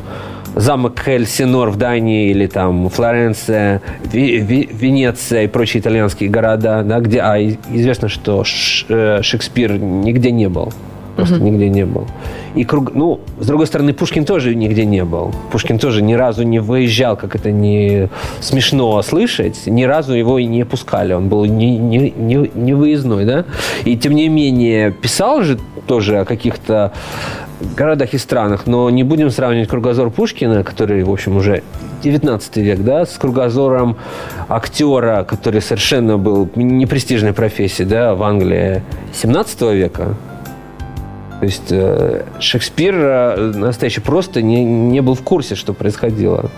замок 0.55 0.99
Хельсинор 0.99 1.69
в 1.69 1.77
Дании 1.77 2.31
или 2.31 2.47
там 2.47 2.89
Флоренция, 2.89 3.81
Венеция 4.11 5.43
и 5.43 5.47
прочие 5.47 5.81
итальянские 5.81 6.29
города, 6.29 6.83
да, 6.83 6.99
где, 6.99 7.21
а 7.21 7.39
известно, 7.41 8.09
что 8.09 8.43
э, 8.89 9.21
Шекспир 9.21 9.77
нигде 9.77 10.31
не 10.31 10.49
был 10.49 10.73
просто 11.19 11.35
угу. 11.35 11.45
нигде 11.45 11.69
не 11.69 11.85
был. 11.85 12.07
И 12.55 12.63
круг, 12.63 12.93
ну, 12.93 13.19
с 13.39 13.45
другой 13.45 13.67
стороны, 13.67 13.93
Пушкин 13.93 14.25
тоже 14.25 14.55
нигде 14.55 14.85
не 14.85 15.03
был. 15.03 15.31
Пушкин 15.51 15.79
тоже 15.79 16.01
ни 16.01 16.13
разу 16.13 16.43
не 16.43 16.59
выезжал, 16.59 17.15
как 17.15 17.35
это 17.35 17.51
не 17.51 18.09
смешно 18.39 19.01
слышать, 19.01 19.67
ни 19.67 19.83
разу 19.83 20.13
его 20.13 20.39
и 20.39 20.45
не 20.45 20.65
пускали. 20.65 21.13
Он 21.13 21.29
был 21.29 21.45
не, 21.45 21.77
не, 21.77 22.11
не, 22.11 22.51
не 22.53 22.73
выездной, 22.73 23.25
да? 23.25 23.45
И 23.85 23.97
тем 23.97 24.13
не 24.13 24.29
менее 24.29 24.91
писал 24.91 25.43
же 25.43 25.59
тоже 25.87 26.19
о 26.19 26.25
каких-то 26.25 26.91
городах 27.75 28.13
и 28.13 28.17
странах, 28.17 28.67
но 28.67 28.89
не 28.89 29.03
будем 29.03 29.29
сравнивать 29.29 29.67
кругозор 29.67 30.09
Пушкина, 30.09 30.63
который, 30.63 31.03
в 31.03 31.11
общем, 31.11 31.37
уже 31.37 31.63
19 32.03 32.57
век, 32.57 32.79
да, 32.79 33.05
с 33.05 33.17
кругозором 33.17 33.97
актера, 34.47 35.23
который 35.23 35.61
совершенно 35.61 36.17
был 36.17 36.49
непрестижной 36.55 37.33
профессией, 37.33 37.87
да, 37.87 38.15
в 38.15 38.23
Англии 38.23 38.81
17 39.13 39.61
века, 39.73 40.15
то 41.39 41.45
есть 41.45 41.71
э, 41.71 42.25
Шекспир 42.39 42.95
э, 42.95 43.51
настоящий 43.55 44.01
просто 44.01 44.41
не, 44.41 44.63
не 44.63 45.01
был 45.01 45.15
в 45.15 45.21
курсе, 45.21 45.55
что 45.55 45.73
происходило. 45.73 46.51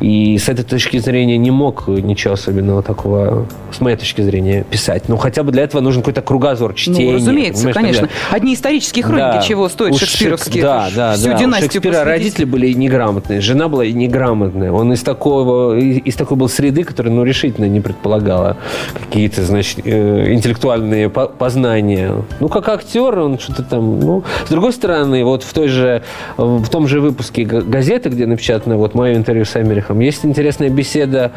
И 0.00 0.38
с 0.38 0.48
этой 0.48 0.64
точки 0.64 0.98
зрения 0.98 1.36
не 1.38 1.50
мог 1.50 1.88
ничего 1.88 2.34
особенного 2.34 2.82
такого, 2.82 3.46
с 3.72 3.80
моей 3.80 3.96
точки 3.96 4.22
зрения, 4.22 4.64
писать. 4.64 5.08
Но 5.08 5.16
хотя 5.16 5.42
бы 5.42 5.52
для 5.52 5.64
этого 5.64 5.80
нужен 5.80 6.02
какой-то 6.02 6.22
кругозор 6.22 6.74
чтения. 6.74 7.10
Ну, 7.10 7.14
разумеется, 7.14 7.72
конечно. 7.72 8.08
Одни 8.30 8.54
исторические 8.54 9.04
хроники 9.04 9.36
да. 9.36 9.42
чего 9.42 9.68
стоят 9.68 9.94
У 9.94 9.98
шекспировские. 9.98 10.62
Да, 10.62 10.88
да, 10.94 11.12
Всю 11.14 11.28
да. 11.28 11.34
У 11.34 11.52
Шекспира 11.60 11.92
посвятить. 11.92 12.06
родители 12.06 12.44
были 12.44 12.72
неграмотные, 12.72 13.40
жена 13.40 13.68
была 13.68 13.86
неграмотная. 13.86 14.72
Он 14.72 14.92
из 14.92 15.02
такого, 15.02 15.76
из 15.76 16.14
такой 16.14 16.36
был 16.36 16.48
среды, 16.48 16.84
которая, 16.84 17.12
ну, 17.12 17.24
решительно 17.24 17.66
не 17.66 17.80
предполагала 17.80 18.56
какие-то, 18.94 19.42
значит, 19.44 19.80
э, 19.84 20.32
интеллектуальные 20.32 21.08
познания. 21.10 22.14
Ну, 22.40 22.48
как 22.48 22.68
актер, 22.68 23.18
он 23.18 23.38
что-то 23.38 23.62
там, 23.62 24.00
ну, 24.00 24.24
с 24.46 24.50
другой 24.50 24.72
стороны, 24.72 25.24
вот 25.24 25.42
в 25.42 25.52
той 25.52 25.68
же, 25.68 26.02
в 26.36 26.68
том 26.68 26.88
же 26.88 27.00
выпуске 27.00 27.44
газеты, 27.44 28.08
где 28.08 28.26
напечатано 28.26 28.76
вот 28.76 28.94
мое 28.94 29.14
интервью 29.14 29.44
с 29.44 29.56
Америкой, 29.56 29.87
Гейдрихом. 29.88 30.00
Есть 30.00 30.24
интересная 30.24 30.70
беседа 30.70 31.32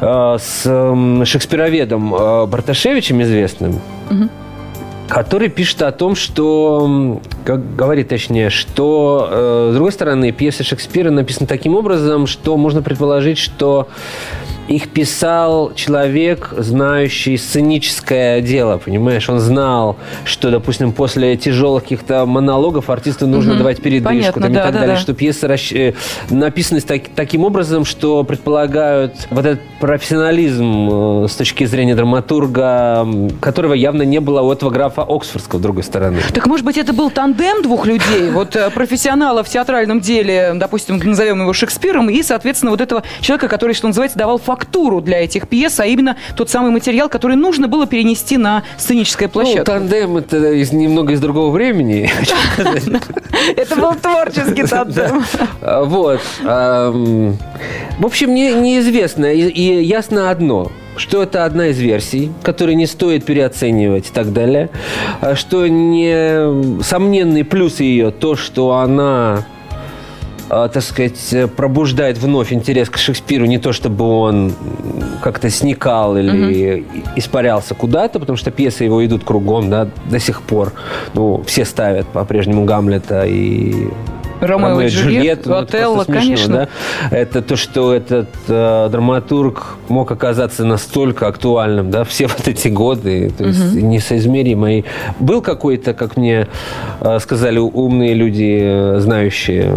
э, 0.00 0.36
с 0.38 0.62
шекспироведом 1.24 2.14
э, 2.14 2.46
Барташевичем 2.46 3.22
известным, 3.22 3.80
угу. 4.10 4.28
который 5.08 5.48
пишет 5.48 5.82
о 5.82 5.92
том, 5.92 6.14
что, 6.14 7.20
как 7.44 7.76
говорит 7.76 8.08
точнее, 8.08 8.50
что, 8.50 9.28
э, 9.30 9.68
с 9.72 9.74
другой 9.74 9.92
стороны, 9.92 10.32
пьеса 10.32 10.64
Шекспира 10.64 11.10
написана 11.10 11.46
таким 11.46 11.74
образом, 11.74 12.26
что 12.26 12.56
можно 12.56 12.82
предположить, 12.82 13.38
что 13.38 13.88
их 14.68 14.90
писал 14.90 15.72
человек, 15.74 16.52
знающий 16.56 17.36
сценическое 17.36 18.40
дело, 18.40 18.78
понимаешь? 18.78 19.28
Он 19.28 19.40
знал, 19.40 19.96
что, 20.24 20.50
допустим, 20.50 20.92
после 20.92 21.36
тяжелых 21.36 21.84
каких-то 21.84 22.26
монологов 22.26 22.90
артисту 22.90 23.26
нужно 23.26 23.52
угу. 23.52 23.58
давать 23.58 23.80
передышку 23.80 24.08
Понятно, 24.08 24.42
там, 24.42 24.52
да, 24.52 24.60
и 24.60 24.62
так 24.64 24.72
да, 24.74 24.80
далее, 24.80 24.96
да. 24.96 25.00
что 25.00 25.14
пьесы 25.14 25.46
расщ... 25.46 25.72
Э, 25.72 25.94
написаны 26.30 26.80
так, 26.80 27.02
таким 27.14 27.44
образом, 27.44 27.84
что 27.84 28.22
предполагают 28.24 29.14
вот 29.30 29.46
этот 29.46 29.60
профессионализм 29.80 31.24
э, 31.24 31.28
с 31.28 31.34
точки 31.34 31.64
зрения 31.64 31.94
драматурга, 31.94 33.06
которого 33.40 33.72
явно 33.72 34.02
не 34.02 34.20
было 34.20 34.42
у 34.42 34.52
этого 34.52 34.70
графа 34.70 35.02
Оксфордского, 35.02 35.58
с 35.58 35.62
другой 35.62 35.82
стороны. 35.82 36.20
Так, 36.34 36.46
может 36.46 36.66
быть, 36.66 36.76
это 36.76 36.92
был 36.92 37.10
тандем 37.10 37.62
двух 37.62 37.86
людей, 37.86 38.30
вот 38.32 38.54
э, 38.54 38.68
профессионала 38.70 39.42
в 39.42 39.48
театральном 39.48 40.00
деле, 40.00 40.52
допустим, 40.54 40.98
назовем 40.98 41.40
его 41.40 41.52
Шекспиром, 41.54 42.10
и, 42.10 42.22
соответственно, 42.22 42.70
вот 42.70 42.82
этого 42.82 43.02
человека, 43.20 43.48
который, 43.48 43.74
что 43.74 43.86
называется, 43.86 44.18
давал 44.18 44.38
факт 44.38 44.57
фактуру 44.58 45.00
для 45.00 45.24
этих 45.24 45.48
пьес, 45.48 45.78
а 45.80 45.86
именно 45.86 46.16
тот 46.36 46.50
самый 46.50 46.70
материал, 46.70 47.08
который 47.08 47.36
нужно 47.36 47.68
было 47.68 47.86
перенести 47.86 48.36
на 48.36 48.64
сценическое 48.76 49.28
площадку. 49.28 49.58
Ну, 49.58 49.64
тандем 49.64 50.16
это 50.16 50.52
из, 50.52 50.72
немного 50.72 51.12
из 51.12 51.20
другого 51.20 51.50
времени. 51.50 52.10
Это 53.56 53.76
был 53.76 53.94
творческий 53.94 54.64
тандем. 54.64 55.24
Вот. 55.60 56.20
В 56.42 58.06
общем, 58.06 58.34
неизвестно. 58.34 59.32
И 59.32 59.84
ясно 59.84 60.30
одно 60.30 60.70
что 60.96 61.22
это 61.22 61.44
одна 61.44 61.68
из 61.68 61.78
версий, 61.78 62.32
которую 62.42 62.76
не 62.76 62.86
стоит 62.86 63.24
переоценивать 63.24 64.08
и 64.08 64.12
так 64.12 64.32
далее, 64.32 64.68
а 65.20 65.36
что 65.36 65.68
не 65.68 66.82
сомненный 66.82 67.44
плюс 67.44 67.78
ее 67.78 68.10
то, 68.10 68.34
что 68.34 68.72
она 68.72 69.44
а, 69.44 69.57
так 70.48 70.82
сказать, 70.82 71.34
пробуждает 71.56 72.18
вновь 72.18 72.52
интерес 72.52 72.88
к 72.88 72.96
Шекспиру, 72.96 73.44
не 73.44 73.58
то 73.58 73.72
чтобы 73.72 74.04
он 74.04 74.52
как-то 75.22 75.50
сникал 75.50 76.16
или 76.16 76.80
угу. 76.80 77.02
испарялся 77.16 77.74
куда-то, 77.74 78.18
потому 78.18 78.36
что 78.36 78.50
пьесы 78.50 78.84
его 78.84 79.04
идут 79.04 79.24
кругом, 79.24 79.70
да, 79.70 79.88
до 80.10 80.18
сих 80.18 80.42
пор. 80.42 80.72
Ну, 81.14 81.42
все 81.46 81.64
ставят 81.64 82.06
по-прежнему 82.06 82.64
Гамлета 82.64 83.24
и 83.26 83.88
Ромео, 84.40 84.68
Ромео 84.68 84.80
и 84.82 84.88
Джульетту, 84.88 85.56
Отелло, 85.56 86.04
смешно, 86.04 86.20
конечно. 86.20 86.68
Да? 87.10 87.16
Это 87.16 87.42
то, 87.42 87.56
что 87.56 87.94
этот 87.94 88.28
э, 88.48 88.88
драматург 88.90 89.76
мог 89.88 90.10
оказаться 90.10 90.64
настолько 90.64 91.26
актуальным, 91.26 91.90
да, 91.90 92.04
все 92.04 92.26
вот 92.26 92.46
эти 92.46 92.68
годы, 92.68 93.30
то 93.36 93.44
есть 93.44 93.74
угу. 93.74 93.80
несоизмеримый. 93.80 94.84
Был 95.18 95.42
какой-то, 95.42 95.94
как 95.94 96.16
мне 96.16 96.48
э, 97.00 97.18
сказали 97.20 97.58
умные 97.58 98.14
люди, 98.14 98.60
э, 98.62 99.00
знающие 99.00 99.70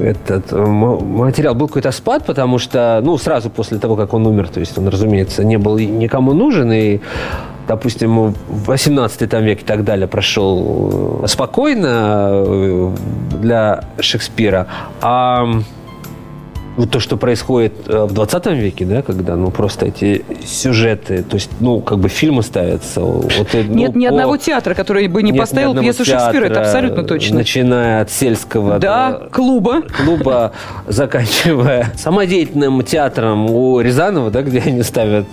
этот 0.00 0.52
э, 0.52 0.56
материал, 0.64 1.54
был 1.54 1.68
какой-то 1.68 1.92
спад, 1.92 2.24
потому 2.26 2.58
что, 2.58 3.00
ну, 3.02 3.16
сразу 3.18 3.50
после 3.50 3.78
того, 3.78 3.96
как 3.96 4.14
он 4.14 4.26
умер, 4.26 4.48
то 4.48 4.60
есть 4.60 4.76
он, 4.78 4.88
разумеется, 4.88 5.44
не 5.44 5.58
был 5.58 5.78
никому 5.78 6.32
нужен, 6.32 6.72
и 6.72 7.00
допустим, 7.68 8.34
в 8.48 8.66
18 8.66 9.30
там 9.30 9.44
веке 9.44 9.62
и 9.62 9.64
так 9.64 9.84
далее 9.84 10.08
прошел 10.08 11.20
э, 11.22 11.26
спокойно 11.28 12.30
э, 12.46 12.92
для 13.40 13.84
Шекспира, 14.00 14.66
а 15.00 15.46
вот 16.78 16.90
то, 16.90 17.00
что 17.00 17.16
происходит 17.16 17.72
э, 17.88 18.04
в 18.04 18.12
20 18.14 18.46
веке, 18.46 18.84
да, 18.84 19.02
когда, 19.02 19.34
ну, 19.36 19.50
просто 19.50 19.86
эти 19.86 20.24
сюжеты, 20.46 21.24
то 21.24 21.34
есть, 21.34 21.50
ну, 21.60 21.80
как 21.80 21.98
бы 21.98 22.08
фильмы 22.08 22.42
ставятся. 22.42 23.00
Вот, 23.00 23.48
ну, 23.52 23.62
нет 23.62 23.96
ни 23.96 24.06
по... 24.06 24.12
одного 24.12 24.36
театра, 24.36 24.74
который 24.74 25.08
бы 25.08 25.22
не 25.22 25.32
нет 25.32 25.40
поставил 25.40 25.74
пьесу 25.78 26.04
Шекспира, 26.04 26.44
это 26.44 26.60
абсолютно 26.60 27.02
точно. 27.02 27.38
Начиная 27.38 28.02
от 28.02 28.10
сельского... 28.10 28.78
Да, 28.78 29.10
до... 29.10 29.28
клуба. 29.30 29.82
Клуба, 29.82 30.52
заканчивая 30.86 31.92
самодеятельным 31.96 32.82
театром 32.82 33.50
у 33.50 33.80
Рязанова, 33.80 34.30
да, 34.30 34.42
где 34.42 34.60
они 34.60 34.82
ставят 34.82 35.26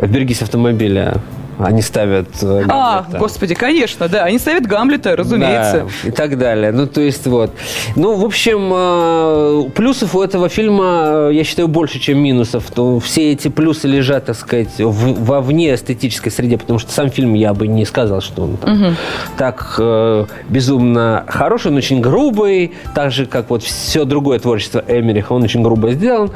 «Берегись 0.00 0.42
автомобиля». 0.42 1.20
Они 1.62 1.82
ставят 1.82 2.28
э, 2.42 2.64
а, 2.68 3.02
Гамлета. 3.02 3.16
А, 3.16 3.18
господи, 3.18 3.54
конечно, 3.54 4.08
да. 4.08 4.24
Они 4.24 4.38
ставят 4.38 4.66
Гамлета, 4.66 5.16
разумеется. 5.16 5.86
Да, 6.02 6.08
и 6.08 6.12
так 6.12 6.38
далее. 6.38 6.72
Ну, 6.72 6.86
то 6.86 7.00
есть 7.00 7.26
вот. 7.26 7.52
Ну, 7.96 8.14
в 8.14 8.24
общем, 8.24 8.70
э, 8.72 9.70
плюсов 9.74 10.14
у 10.14 10.22
этого 10.22 10.48
фильма, 10.48 11.28
э, 11.28 11.30
я 11.34 11.44
считаю, 11.44 11.68
больше, 11.68 11.98
чем 11.98 12.18
минусов. 12.18 12.70
То 12.70 12.98
все 13.00 13.32
эти 13.32 13.48
плюсы 13.48 13.88
лежат, 13.88 14.26
так 14.26 14.36
сказать, 14.36 14.78
в, 14.78 15.24
вовне 15.24 15.74
эстетической 15.74 16.30
среде, 16.30 16.56
потому 16.58 16.78
что 16.78 16.92
сам 16.92 17.10
фильм 17.10 17.34
я 17.34 17.52
бы 17.52 17.66
не 17.66 17.84
сказал, 17.84 18.20
что 18.20 18.42
он 18.42 18.56
там, 18.56 18.82
угу. 18.82 18.94
так 19.36 19.76
э, 19.78 20.26
безумно 20.48 21.24
хороший, 21.28 21.70
он 21.70 21.76
очень 21.76 22.00
грубый, 22.00 22.72
так 22.94 23.12
же, 23.12 23.26
как 23.26 23.50
вот 23.50 23.62
все 23.62 24.04
другое 24.04 24.38
творчество 24.38 24.82
Эмериха, 24.86 25.32
он 25.32 25.42
очень 25.42 25.62
грубо 25.62 25.92
сделан. 25.92 26.30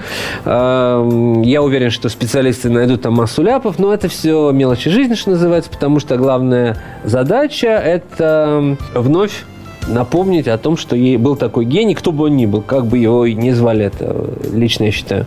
Э, 0.44 1.42
я 1.44 1.62
уверен, 1.62 1.90
что 1.90 2.08
специалисты 2.08 2.68
найдут 2.70 3.02
там 3.02 3.14
массу 3.14 3.42
ляпов, 3.42 3.78
но 3.78 3.92
это 3.92 4.08
все 4.08 4.50
мелочи 4.50 4.90
жизни 4.90 5.13
что 5.16 5.30
называется, 5.30 5.70
потому 5.70 6.00
что 6.00 6.16
главная 6.16 6.76
задача– 7.04 7.68
это 7.68 8.76
вновь 8.94 9.44
напомнить 9.88 10.48
о 10.48 10.58
том, 10.58 10.76
что 10.76 10.96
ей 10.96 11.16
был 11.16 11.36
такой 11.36 11.64
гений, 11.64 11.94
кто 11.94 12.12
бы 12.12 12.24
он 12.24 12.36
ни 12.36 12.46
был, 12.46 12.62
как 12.62 12.86
бы 12.86 12.98
его 12.98 13.26
ни 13.26 13.50
звали, 13.50 13.84
это 13.86 14.26
лично 14.52 14.84
я 14.84 14.90
считаю 14.90 15.26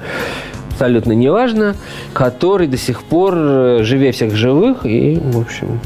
абсолютно 0.71 1.13
неважно, 1.13 1.75
который 2.13 2.67
до 2.67 2.77
сих 2.77 3.03
пор 3.03 3.33
э, 3.35 3.79
живее 3.81 4.11
всех 4.11 4.35
живых 4.35 4.85
и, 4.85 5.19
в 5.19 5.39
общем, 5.39 5.79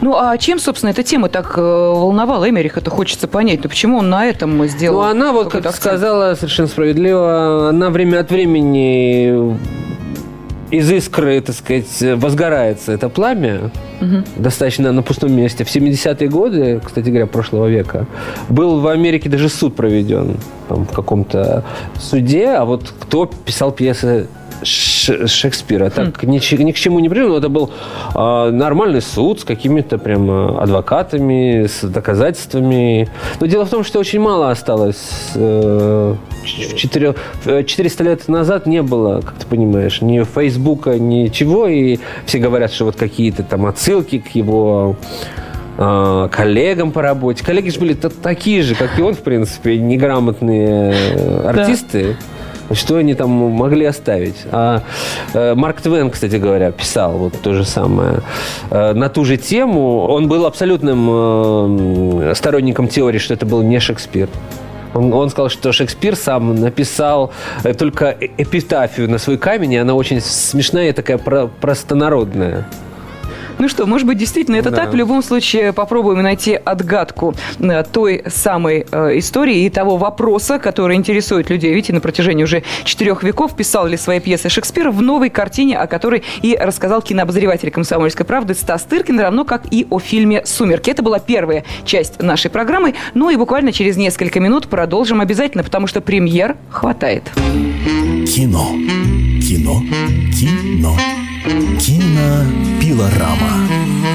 ну, 0.00 0.16
а 0.16 0.36
чем, 0.38 0.58
собственно, 0.58 0.90
эта 0.90 1.02
тема 1.02 1.28
так 1.28 1.56
э, 1.56 1.60
волновала 1.60 2.48
Эмерих? 2.48 2.76
Это 2.76 2.90
хочется 2.90 3.28
понять. 3.28 3.60
Ну, 3.62 3.68
почему 3.68 3.98
он 3.98 4.10
на 4.10 4.24
этом 4.26 4.66
сделал? 4.66 5.02
Ну, 5.02 5.08
она, 5.08 5.32
вот, 5.32 5.44
как 5.44 5.66
акцент? 5.66 5.76
сказала 5.76 6.34
совершенно 6.34 6.66
справедливо, 6.66 7.68
она 7.68 7.90
время 7.90 8.18
от 8.18 8.30
времени 8.30 9.56
из 10.72 10.90
искры, 10.90 11.40
так 11.42 11.54
сказать, 11.54 12.02
возгорается 12.16 12.92
это 12.92 13.10
пламя, 13.10 13.70
угу. 14.00 14.24
достаточно 14.36 14.90
на 14.90 15.02
пустом 15.02 15.32
месте. 15.32 15.64
В 15.64 15.68
70-е 15.68 16.28
годы, 16.28 16.80
кстати 16.82 17.10
говоря, 17.10 17.26
прошлого 17.26 17.66
века, 17.66 18.06
был 18.48 18.80
в 18.80 18.88
Америке 18.88 19.28
даже 19.28 19.50
суд 19.50 19.76
проведен 19.76 20.38
там, 20.68 20.86
в 20.86 20.92
каком-то 20.92 21.62
суде, 22.00 22.48
а 22.48 22.64
вот 22.64 22.92
кто 22.98 23.26
писал 23.26 23.70
пьесы 23.70 24.28
Шекспира. 25.26 25.90
Так 25.90 26.22
ни, 26.22 26.38
ни 26.62 26.72
к 26.72 26.76
чему 26.76 27.00
не 27.00 27.08
привел, 27.08 27.28
но 27.28 27.38
это 27.38 27.48
был 27.48 27.70
э, 28.14 28.50
нормальный 28.50 29.02
суд 29.02 29.40
с 29.40 29.44
какими-то 29.44 29.98
прям 29.98 30.30
а, 30.30 30.62
адвокатами, 30.62 31.66
с 31.66 31.82
доказательствами. 31.82 33.08
Но 33.40 33.46
дело 33.46 33.64
в 33.64 33.70
том, 33.70 33.84
что 33.84 33.98
очень 33.98 34.20
мало 34.20 34.50
осталось. 34.50 35.32
Э, 35.34 36.14
4, 36.76 37.14
400 37.44 38.04
лет 38.04 38.28
назад 38.28 38.66
не 38.66 38.82
было, 38.82 39.20
как 39.20 39.34
ты 39.34 39.46
понимаешь, 39.46 40.00
ни 40.00 40.22
Фейсбука, 40.22 40.98
ничего, 40.98 41.66
и 41.66 41.98
все 42.26 42.38
говорят, 42.38 42.72
что 42.72 42.84
вот 42.84 42.96
какие-то 42.96 43.42
там 43.42 43.66
отсылки 43.66 44.18
к 44.18 44.28
его 44.34 44.96
коллегам 45.76 46.92
по 46.92 47.00
работе. 47.00 47.42
Коллеги 47.42 47.70
же 47.70 47.80
были 47.80 47.94
такие 47.94 48.62
же, 48.62 48.74
как 48.74 48.98
и 48.98 49.02
он, 49.02 49.14
в 49.14 49.20
принципе, 49.20 49.78
неграмотные 49.78 50.94
артисты. 51.46 52.16
Да. 52.20 52.41
Что 52.70 52.96
они 52.96 53.14
там 53.14 53.30
могли 53.30 53.84
оставить? 53.84 54.46
А 54.50 54.82
э, 55.34 55.54
Марк 55.54 55.80
Твен, 55.80 56.10
кстати 56.10 56.36
говоря, 56.36 56.70
писал 56.70 57.12
вот 57.12 57.34
то 57.42 57.54
же 57.54 57.64
самое. 57.64 58.20
Э, 58.70 58.92
на 58.92 59.08
ту 59.08 59.24
же 59.24 59.36
тему 59.36 60.06
он 60.06 60.28
был 60.28 60.46
абсолютным 60.46 61.08
э, 61.10 62.34
сторонником 62.34 62.88
теории, 62.88 63.18
что 63.18 63.34
это 63.34 63.44
был 63.44 63.62
не 63.62 63.80
Шекспир. 63.80 64.28
Он, 64.94 65.12
он 65.12 65.30
сказал, 65.30 65.48
что 65.48 65.72
Шекспир 65.72 66.16
сам 66.16 66.54
написал 66.54 67.32
только 67.78 68.16
эпитафию 68.36 69.10
на 69.10 69.18
свой 69.18 69.38
камень, 69.38 69.72
и 69.72 69.78
она 69.78 69.94
очень 69.94 70.20
смешная 70.20 70.90
и 70.90 70.92
такая 70.92 71.18
про 71.18 71.46
простонародная. 71.46 72.66
Ну 73.58 73.68
что, 73.68 73.86
может 73.86 74.06
быть, 74.06 74.18
действительно 74.18 74.56
это 74.56 74.70
да. 74.70 74.78
так. 74.78 74.92
В 74.92 74.96
любом 74.96 75.22
случае, 75.22 75.72
попробуем 75.72 76.22
найти 76.22 76.54
отгадку 76.54 77.34
э, 77.58 77.84
той 77.84 78.22
самой 78.26 78.86
э, 78.90 79.18
истории 79.18 79.64
и 79.64 79.70
того 79.70 79.96
вопроса, 79.96 80.58
который 80.58 80.96
интересует 80.96 81.50
людей. 81.50 81.72
Видите, 81.72 81.92
на 81.92 82.00
протяжении 82.00 82.44
уже 82.44 82.62
четырех 82.84 83.22
веков 83.22 83.56
писал 83.56 83.86
ли 83.86 83.96
свои 83.96 84.20
пьесы 84.20 84.48
Шекспир 84.48 84.90
в 84.90 85.02
новой 85.02 85.30
картине, 85.30 85.78
о 85.78 85.86
которой 85.86 86.22
и 86.42 86.56
рассказал 86.60 87.02
кинообозреватель 87.02 87.70
«Комсомольской 87.70 88.26
правды» 88.26 88.54
Стас 88.54 88.82
Тыркин, 88.82 89.20
равно 89.20 89.44
как 89.44 89.62
и 89.70 89.86
о 89.90 89.98
фильме 89.98 90.44
«Сумерки». 90.44 90.90
Это 90.90 91.02
была 91.02 91.18
первая 91.18 91.64
часть 91.84 92.20
нашей 92.22 92.50
программы. 92.50 92.94
Ну 93.14 93.30
и 93.30 93.36
буквально 93.36 93.72
через 93.72 93.96
несколько 93.96 94.40
минут 94.40 94.68
продолжим 94.68 95.20
обязательно, 95.20 95.64
потому 95.64 95.86
что 95.86 96.00
премьер 96.00 96.56
хватает. 96.70 97.24
Кино. 98.26 98.72
Кино. 99.40 99.82
Кино. 100.40 100.96
Кинопилорама. 102.92 103.48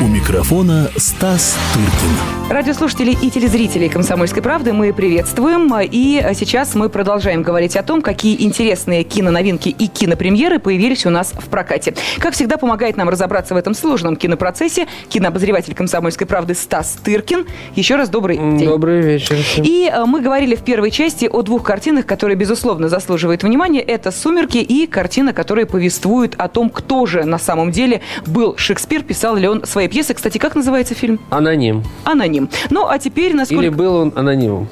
У 0.03 0.07
микрофона 0.07 0.89
Стас 0.95 1.57
Тыркин. 1.73 2.51
Радиослушатели 2.51 3.11
и 3.11 3.29
телезрители 3.29 3.87
«Комсомольской 3.87 4.41
правды» 4.41 4.71
мы 4.71 4.93
приветствуем. 4.93 5.73
И 5.81 6.23
сейчас 6.33 6.75
мы 6.75 6.87
продолжаем 6.87 7.41
говорить 7.41 7.75
о 7.75 7.83
том, 7.83 8.01
какие 8.01 8.41
интересные 8.43 9.03
киноновинки 9.03 9.69
и 9.69 9.87
кинопремьеры 9.87 10.59
появились 10.59 11.05
у 11.05 11.09
нас 11.09 11.33
в 11.33 11.49
прокате. 11.49 11.93
Как 12.19 12.33
всегда, 12.35 12.57
помогает 12.57 12.95
нам 12.95 13.09
разобраться 13.09 13.53
в 13.53 13.57
этом 13.57 13.73
сложном 13.73 14.15
кинопроцессе 14.15 14.87
кинообозреватель 15.09 15.73
«Комсомольской 15.73 16.27
правды» 16.27 16.53
Стас 16.53 16.97
Тыркин. 17.03 17.45
Еще 17.75 17.95
раз 17.95 18.09
добрый 18.09 18.37
день. 18.37 18.65
Добрый 18.65 19.01
вечер. 19.01 19.37
И 19.57 19.91
э, 19.91 20.05
мы 20.05 20.21
говорили 20.21 20.55
в 20.55 20.61
первой 20.61 20.91
части 20.91 21.25
о 21.25 21.41
двух 21.41 21.63
картинах, 21.63 22.05
которые, 22.05 22.37
безусловно, 22.37 22.87
заслуживают 22.87 23.43
внимания. 23.43 23.81
Это 23.81 24.11
«Сумерки» 24.11 24.59
и 24.59 24.87
картина, 24.87 25.33
которая 25.33 25.65
повествует 25.65 26.35
о 26.37 26.47
том, 26.47 26.69
кто 26.69 27.05
же 27.05 27.17
же 27.17 27.25
на 27.25 27.39
самом 27.39 27.71
деле 27.71 28.01
был 28.25 28.55
Шекспир, 28.67 29.01
писал 29.03 29.37
ли 29.37 29.47
он 29.47 29.65
свои 29.65 29.87
пьесы. 29.87 30.13
Кстати, 30.13 30.37
как 30.37 30.53
называется 30.53 30.93
фильм? 30.93 31.21
Аноним. 31.29 31.85
Аноним. 32.03 32.49
Ну, 32.69 32.85
а 32.85 32.99
теперь, 32.99 33.33
насколько... 33.33 33.63
Или 33.63 33.69
был 33.69 33.95
он 33.95 34.13
анонимом? 34.13 34.67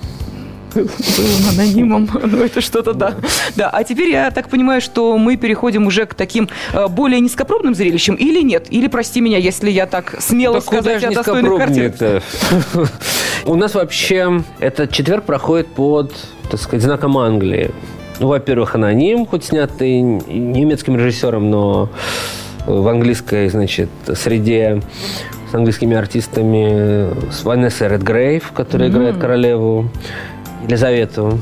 был 0.76 0.84
он 0.84 1.54
анонимом. 1.54 2.10
Ну, 2.26 2.44
это 2.44 2.60
что-то 2.60 2.94
да. 2.94 3.16
Да, 3.56 3.70
а 3.70 3.86
теперь 3.86 4.10
я 4.10 4.32
так 4.32 4.50
понимаю, 4.50 4.82
что 4.82 5.18
мы 5.18 5.38
переходим 5.38 5.88
уже 5.88 6.06
к 6.06 6.14
таким 6.14 6.50
э, 6.74 6.90
более 6.90 7.22
низкопробным 7.22 7.74
зрелищам 7.74 8.16
или 8.16 8.42
нет? 8.42 8.68
Или, 8.70 8.88
прости 8.88 9.22
меня, 9.22 9.38
если 9.38 9.70
я 9.70 9.86
так 9.86 10.16
смело 10.20 10.56
да 10.56 10.62
сказать 10.62 11.04
о 11.06 11.12
достойных 11.12 11.58
картинах. 11.58 12.24
У 13.46 13.56
нас 13.56 13.76
вообще 13.76 14.44
этот 14.60 14.92
четверг 14.92 15.24
проходит 15.24 15.68
под, 15.68 16.14
так 16.52 16.60
сказать, 16.60 16.84
знаком 16.84 17.18
Англии. 17.18 17.72
Ну, 18.20 18.28
во-первых, 18.28 18.76
аноним, 18.76 19.26
хоть 19.26 19.46
снятый 19.46 20.02
немецким 20.02 20.98
режиссером, 20.98 21.50
но 21.50 21.90
в 22.66 22.88
английской, 22.88 23.50
значит, 23.50 23.90
среде 24.14 24.82
с 25.52 25.54
английскими 25.56 25.96
артистами, 25.96 27.32
с 27.32 27.44
Ванессой 27.44 27.90
Редгрейв, 27.90 28.52
которая 28.52 28.90
mm-hmm. 28.90 28.92
играет 28.92 29.18
королеву 29.18 29.90
Елизавету. 30.64 31.40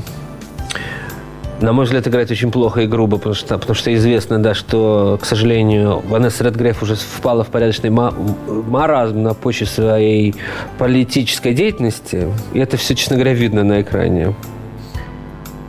На 1.60 1.72
мой 1.72 1.84
взгляд, 1.84 2.06
играет 2.06 2.30
очень 2.30 2.50
плохо 2.50 2.82
и 2.82 2.86
грубо, 2.86 3.16
потому 3.16 3.34
что, 3.34 3.56
потому 3.56 3.74
что 3.74 3.94
известно, 3.94 4.42
да, 4.42 4.54
что, 4.54 5.18
к 5.22 5.24
сожалению, 5.24 6.02
Ванесса 6.08 6.44
Редгрейв 6.44 6.82
уже 6.82 6.96
впала 6.96 7.44
в 7.44 7.48
порядочный 7.48 7.90
маразм 7.90 9.22
на 9.22 9.34
почве 9.34 9.66
своей 9.66 10.34
политической 10.78 11.54
деятельности. 11.54 12.28
И 12.52 12.58
это 12.58 12.76
все, 12.76 12.94
честно 12.94 13.16
говоря, 13.16 13.32
видно 13.32 13.62
на 13.62 13.80
экране. 13.80 14.34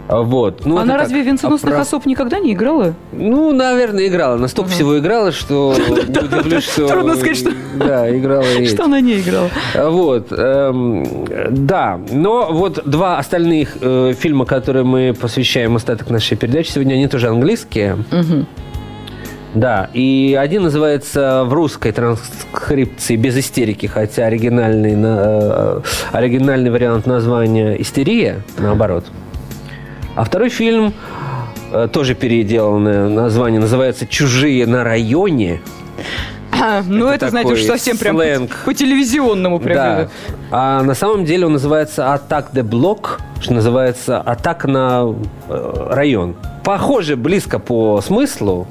Вот. 0.08 0.66
Ну, 0.66 0.78
Она 0.78 0.98
разве 0.98 1.20
так, 1.20 1.28
венценосных 1.28 1.72
оправ... 1.72 1.88
особ 1.88 2.06
никогда 2.06 2.40
не 2.40 2.54
играла? 2.54 2.94
Ну, 3.12 3.52
наверное, 3.52 4.08
играла. 4.08 4.38
Настолько 4.38 4.68
угу. 4.70 4.76
всего 4.76 5.00
играла, 5.00 5.32
что 5.32 5.76
не 6.08 6.20
удивлюсь, 6.20 6.64
что... 6.64 6.88
Трудно 6.88 7.16
сказать, 7.16 7.38
что... 7.38 7.52
Да, 7.76 8.16
играла. 8.16 8.44
Что 8.66 8.86
она 8.86 9.02
не 9.02 9.20
играла. 9.20 9.50
Вот. 9.76 10.28
Эм, 10.32 11.26
да. 11.50 12.00
Но 12.12 12.50
вот 12.52 12.82
два 12.86 13.18
остальных 13.18 13.78
э, 13.82 14.14
фильма, 14.18 14.46
которые 14.46 14.86
мы 14.86 15.16
посвящаем 15.20 15.76
остаток 15.76 16.10
нашей 16.10 16.38
передачи 16.38 16.72
сегодня, 16.72 16.94
они 16.94 17.08
тоже 17.08 17.28
английские. 17.28 17.98
Да, 19.56 19.90
и 19.94 20.38
один 20.38 20.64
называется 20.64 21.46
в 21.46 21.54
русской 21.54 21.94
транскрипции 21.94 23.16
без 23.16 23.38
истерики, 23.38 23.86
хотя 23.86 24.26
оригинальный, 24.26 24.96
э, 24.98 25.82
оригинальный 26.12 26.70
вариант 26.70 27.06
названия 27.06 27.82
«Истерия», 27.82 28.42
наоборот. 28.58 29.06
А 30.16 30.24
второй 30.24 30.50
фильм, 30.50 30.94
э, 31.72 31.88
тоже 31.92 32.16
переделанное 32.16 33.10
название, 33.10 33.60
называется 33.60 34.08
«Чужие 34.08 34.66
на 34.66 34.84
районе». 34.84 35.62
Ну, 36.88 37.10
это, 37.10 37.30
знаете, 37.30 37.54
уж 37.54 37.62
такой 37.62 37.78
совсем 37.78 37.98
прям 37.98 38.18
сленг. 38.18 38.52
по 38.64 38.74
телевизионному 38.74 39.60
прям. 39.60 39.76
Да. 39.76 40.10
А 40.52 40.84
на 40.84 40.96
самом 40.96 41.26
деле 41.26 41.46
он 41.46 41.54
называется 41.54 42.14
«Атак 42.14 42.50
де 42.54 42.64
Блок», 42.64 43.20
что 43.42 43.54
называется 43.54 44.22
«Атака 44.22 44.68
на 44.68 45.14
э, 45.50 45.88
район». 45.92 46.36
Похоже, 46.64 47.18
близко 47.18 47.60
по 47.60 48.02
смыслу. 48.02 48.68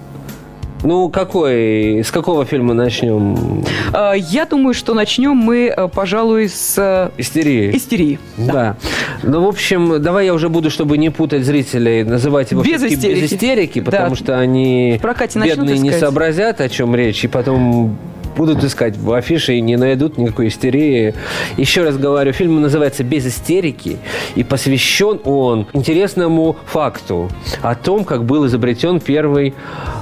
Ну, 0.84 1.08
какой, 1.08 2.00
с 2.04 2.10
какого 2.10 2.44
фильма 2.44 2.74
начнем? 2.74 3.64
А, 3.92 4.12
Я 4.12 4.44
думаю, 4.44 4.74
что 4.74 4.92
начнем 4.92 5.34
мы, 5.34 5.72
э, 5.74 5.88
пожалуй, 5.88 6.48
с 6.50 6.74
э, 6.76 7.10
Истерии. 7.16 7.74
истерии. 7.74 8.18
Да. 8.36 8.76
Ну, 9.22 9.42
в 9.44 9.48
общем, 9.48 10.02
давай 10.02 10.26
я 10.26 10.34
уже 10.34 10.50
буду, 10.50 10.68
чтобы 10.70 10.98
не 10.98 11.08
путать 11.10 11.44
зрителей, 11.44 12.04
называть 12.04 12.50
его 12.50 12.62
Без 12.62 12.82
истерики. 12.82 13.20
без 13.22 13.32
истерики, 13.32 13.80
потому 13.80 14.10
Да. 14.10 14.14
что 14.16 14.38
они 14.38 14.96
В 14.98 15.02
прокате 15.02 15.38
начнут 15.38 15.66
бедные 15.66 15.78
не 15.78 15.92
сообразят, 15.92 16.60
о 16.60 16.68
чем 16.68 16.94
речь, 16.94 17.24
и 17.24 17.28
потом 17.28 17.96
будут 18.36 18.62
искать 18.64 18.96
в 18.96 19.12
афише 19.12 19.54
и 19.54 19.60
не 19.60 19.76
найдут 19.76 20.18
никакой 20.18 20.48
истерии. 20.48 21.14
Еще 21.56 21.84
раз 21.84 21.96
говорю, 21.96 22.32
фильм 22.32 22.60
называется 22.60 23.04
«Без 23.04 23.26
истерики», 23.26 23.98
и 24.34 24.44
посвящен 24.44 25.20
он 25.24 25.66
интересному 25.72 26.56
факту 26.66 27.30
о 27.62 27.74
том, 27.74 28.04
как 28.04 28.24
был 28.24 28.46
изобретен 28.46 29.00
первый 29.00 29.54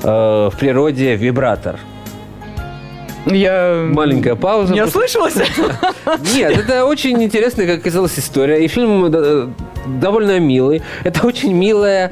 э, 0.02 0.06
в 0.06 0.54
природе 0.58 1.16
вибратор. 1.16 1.78
Я 3.26 3.86
Маленькая 3.88 4.34
пауза. 4.34 4.72
не 4.74 4.82
ослышалась? 4.82 5.36
нет, 6.34 6.58
это 6.58 6.84
очень 6.84 7.22
интересная, 7.22 7.66
как 7.66 7.78
оказалась, 7.80 8.18
история. 8.18 8.64
И 8.64 8.68
фильм 8.68 9.04
э, 9.12 9.48
довольно 9.86 10.40
милый. 10.40 10.82
Это 11.04 11.26
очень 11.26 11.52
милая, 11.52 12.10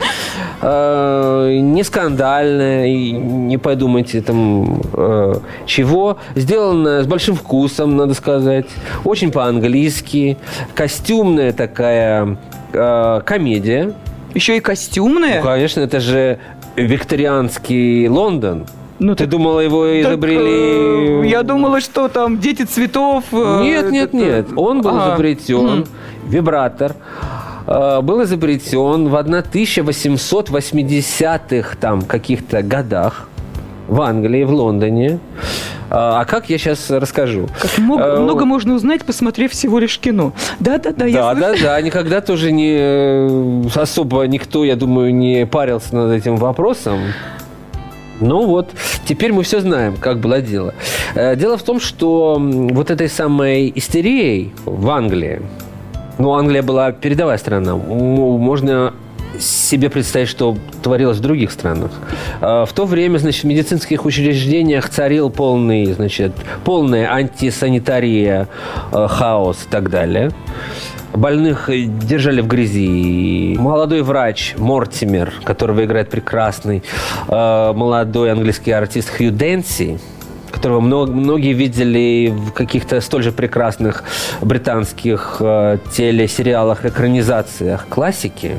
э, 0.61 1.59
не 1.61 1.83
скандальная, 1.85 2.87
и 2.87 3.13
не 3.13 3.59
подумайте 3.59 4.21
там 4.21 4.81
э, 4.95 5.35
чего. 5.67 6.19
Сделано 6.35 7.03
с 7.03 7.07
большим 7.07 7.35
вкусом, 7.35 7.97
надо 7.97 8.15
сказать. 8.15 8.67
Очень 9.05 9.31
по-английски. 9.33 10.37
Костюмная 10.75 11.53
такая 11.53 12.37
э, 12.73 13.21
комедия. 13.25 13.93
Еще 14.35 14.55
и 14.55 14.61
Ну, 14.61 14.63
костюмные. 14.63 15.43
конечно, 15.43 15.81
это 15.81 15.99
же 16.01 16.39
викторианский 16.77 18.09
Лондон. 18.09 18.67
Ну, 18.99 19.15
Ты 19.15 19.25
так- 19.25 19.31
думала, 19.31 19.61
его 19.61 19.87
Так, 19.87 19.97
изобрели... 20.13 21.23
э, 21.25 21.27
Я 21.27 21.43
думала, 21.43 21.81
что 21.81 22.09
там 22.09 22.39
дети 22.39 22.63
цветов. 22.65 23.25
э, 23.33 23.61
Нет, 23.63 23.91
нет, 23.91 24.09
это- 24.09 24.17
нет. 24.17 24.47
Он 24.57 24.83
был 24.83 24.91
Ага. 24.91 25.09
изобретен, 25.15 25.87
вибратор, 26.27 26.95
был 27.71 28.23
изобретен 28.25 29.09
в 29.09 29.15
1880-х 29.15 31.77
там 31.81 32.03
каких-то 32.03 32.63
годах 32.63 33.29
в 33.89 34.01
Англии, 34.03 34.45
в 34.45 34.51
Лондоне. 34.53 35.19
А 35.93 36.21
а 36.21 36.25
как 36.25 36.49
я 36.51 36.59
сейчас 36.59 36.89
расскажу? 36.91 37.49
Как 37.61 37.79
много, 37.79 38.03
Э, 38.05 38.21
много 38.21 38.45
можно 38.45 38.75
узнать, 38.75 39.05
посмотрев 39.05 39.51
всего 39.53 39.79
лишь 39.81 39.99
кино. 39.99 40.33
Да-да-да, 40.61 41.05
я 41.07 41.35
Да, 41.35 41.49
слышу. 41.49 41.65
да, 41.65 41.75
да. 41.75 41.81
Никогда 41.81 42.21
тоже 42.21 42.53
не 42.53 42.77
э, 42.79 43.63
особо 43.75 44.23
никто, 44.29 44.65
я 44.65 44.77
думаю, 44.77 45.13
не 45.15 45.47
парился 45.47 45.97
над 45.97 46.13
этим 46.13 46.37
вопросом. 46.37 47.01
Ну 48.21 48.47
вот, 48.47 48.71
теперь 49.07 49.33
мы 49.33 49.43
все 49.43 49.61
знаем, 49.61 49.97
как 49.97 50.21
было 50.21 50.41
дело. 50.41 50.75
Э, 51.17 51.35
Дело 51.37 51.57
в 51.57 51.63
том, 51.63 51.81
что 51.81 52.39
вот 52.41 52.91
этой 52.91 53.09
самой 53.09 53.73
истерией 53.75 54.53
в 54.67 54.89
Англии, 54.91 55.41
ну, 56.21 56.35
Англия 56.35 56.63
была 56.63 56.93
передовая 56.93 57.39
страна, 57.39 57.77
можно 57.77 58.93
себе 59.39 59.89
представить, 59.89 60.29
что 60.29 60.57
творилось 60.83 61.19
в 61.19 61.21
других 61.21 61.51
странах. 61.51 61.91
Э, 62.41 62.67
В 62.69 62.73
то 62.75 62.85
время, 62.85 63.19
значит, 63.19 63.45
в 63.45 63.47
медицинских 63.47 64.05
учреждениях 64.05 64.89
царил 64.91 65.31
полный, 65.31 65.93
значит, 65.93 66.33
полная 66.65 67.11
антисанитария, 67.11 68.49
э, 68.93 69.07
хаос 69.09 69.65
и 69.67 69.71
так 69.71 69.89
далее. 69.89 70.31
Больных 71.15 71.71
э, 71.71 71.85
держали 71.85 72.43
в 72.43 72.49
грязи. 72.49 73.57
Молодой 73.59 74.03
врач 74.03 74.55
Мортимер, 74.59 75.33
которого 75.45 75.85
играет 75.85 76.11
прекрасный 76.11 76.83
э, 77.29 77.73
молодой 77.73 78.33
английский 78.33 78.73
артист 78.73 79.09
Хью 79.17 79.33
Дэнси, 79.33 79.99
которого 80.51 80.81
мно- 80.81 81.07
многие 81.07 81.53
видели 81.53 82.33
в 82.35 82.53
каких-то 82.53 83.01
столь 83.01 83.23
же 83.23 83.33
прекрасных 83.33 84.05
британских 84.43 85.37
э, 85.41 85.79
телесериалах, 85.93 86.85
экранизациях 86.85 87.87
классики. 87.89 88.53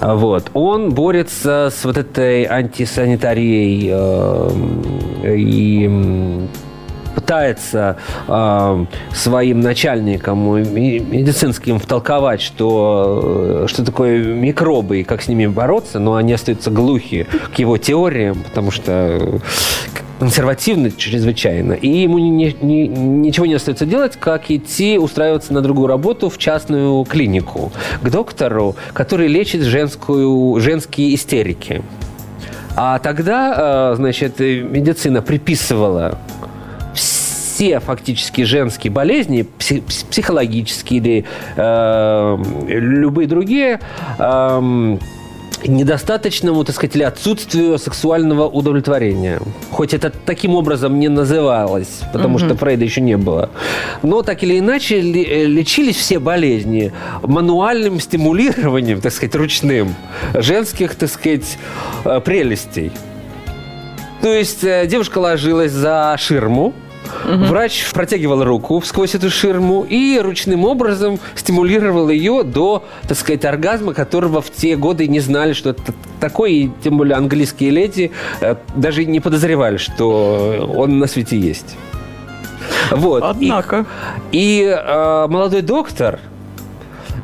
А 0.00 0.14
Вот. 0.14 0.50
Он 0.54 0.90
борется 0.90 1.70
с 1.72 1.84
вот 1.84 1.96
этой 1.96 2.44
антисанитарией 2.44 3.90
э, 3.92 5.36
и 5.36 6.48
пытается 7.14 7.98
э, 8.26 8.86
своим 9.12 9.60
начальникам 9.60 10.38
медицинским 10.56 11.78
втолковать, 11.78 12.40
что, 12.40 13.64
э, 13.64 13.66
что 13.68 13.84
такое 13.84 14.24
микробы 14.24 15.00
и 15.00 15.04
как 15.04 15.22
с 15.22 15.28
ними 15.28 15.46
бороться, 15.46 15.98
но 15.98 16.16
они 16.16 16.32
остаются 16.32 16.70
глухи 16.70 17.26
к 17.54 17.58
его 17.58 17.76
теориям, 17.78 18.42
потому 18.42 18.70
что 18.70 19.40
консервативны 20.22 20.92
чрезвычайно. 20.96 21.72
И 21.72 21.88
ему 21.88 22.20
ни- 22.20 22.56
ни- 22.62 22.86
ничего 22.86 23.44
не 23.44 23.54
остается 23.54 23.86
делать, 23.86 24.12
как 24.20 24.52
идти 24.52 24.96
устраиваться 24.96 25.52
на 25.52 25.62
другую 25.62 25.88
работу 25.88 26.30
в 26.30 26.38
частную 26.38 27.04
клинику 27.06 27.72
к 28.00 28.08
доктору, 28.08 28.76
который 28.92 29.26
лечит 29.26 29.62
женскую, 29.62 30.60
женские 30.60 31.16
истерики. 31.16 31.82
А 32.76 33.00
тогда, 33.00 33.92
э, 33.92 33.96
значит, 33.96 34.40
э, 34.40 34.60
медицина 34.60 35.22
приписывала 35.22 36.16
все 36.94 37.80
фактически 37.80 38.42
женские 38.42 38.92
болезни, 38.92 39.44
пси- 39.58 39.82
пс- 39.84 40.06
психологические 40.08 41.00
или 41.00 41.24
э, 41.56 42.38
любые 42.68 43.26
другие, 43.26 43.80
эм, 44.20 45.00
недостаточному, 45.66 46.64
так 46.64 46.74
сказать, 46.74 46.96
или 46.96 47.02
отсутствию 47.02 47.78
сексуального 47.78 48.46
удовлетворения. 48.46 49.40
Хоть 49.70 49.94
это 49.94 50.10
таким 50.10 50.54
образом 50.54 50.98
не 50.98 51.08
называлось, 51.08 52.00
потому 52.12 52.38
что 52.38 52.56
Фрейда 52.56 52.84
еще 52.84 53.00
не 53.00 53.16
было. 53.16 53.50
Но 54.02 54.22
так 54.22 54.42
или 54.42 54.58
иначе 54.58 54.98
э, 55.00 55.46
лечились 55.46 55.96
все 55.96 56.18
болезни 56.18 56.92
мануальным 57.22 58.00
стимулированием, 58.00 59.00
так 59.00 59.12
сказать, 59.12 59.34
ручным, 59.34 59.94
женских, 60.34 60.94
так 60.94 61.10
сказать, 61.10 61.58
э, 62.04 62.20
прелестей. 62.20 62.92
То 64.20 64.32
есть 64.32 64.62
э, 64.62 64.86
девушка 64.86 65.18
ложилась 65.18 65.72
за 65.72 66.16
ширму, 66.18 66.72
Врач 67.24 67.90
протягивал 67.92 68.44
руку 68.44 68.82
сквозь 68.84 69.14
эту 69.14 69.30
ширму 69.30 69.84
и 69.88 70.18
ручным 70.20 70.64
образом 70.64 71.18
стимулировал 71.34 72.08
ее 72.08 72.42
до, 72.42 72.84
так 73.08 73.16
сказать, 73.16 73.44
оргазма, 73.44 73.94
которого 73.94 74.40
в 74.40 74.50
те 74.50 74.76
годы 74.76 75.06
не 75.08 75.20
знали, 75.20 75.52
что 75.52 75.70
это 75.70 75.94
такое, 76.20 76.50
и 76.50 76.70
тем 76.82 76.98
более 76.98 77.16
английские 77.16 77.70
леди 77.70 78.10
э, 78.40 78.56
даже 78.74 79.04
не 79.04 79.20
подозревали, 79.20 79.76
что 79.76 80.72
он 80.76 80.98
на 80.98 81.06
свете 81.06 81.38
есть. 81.38 81.76
Вот. 82.90 83.22
И- 83.22 83.46
Однако. 83.48 83.86
и 84.32 84.62
э, 84.64 85.26
молодой 85.28 85.62
доктор, 85.62 86.18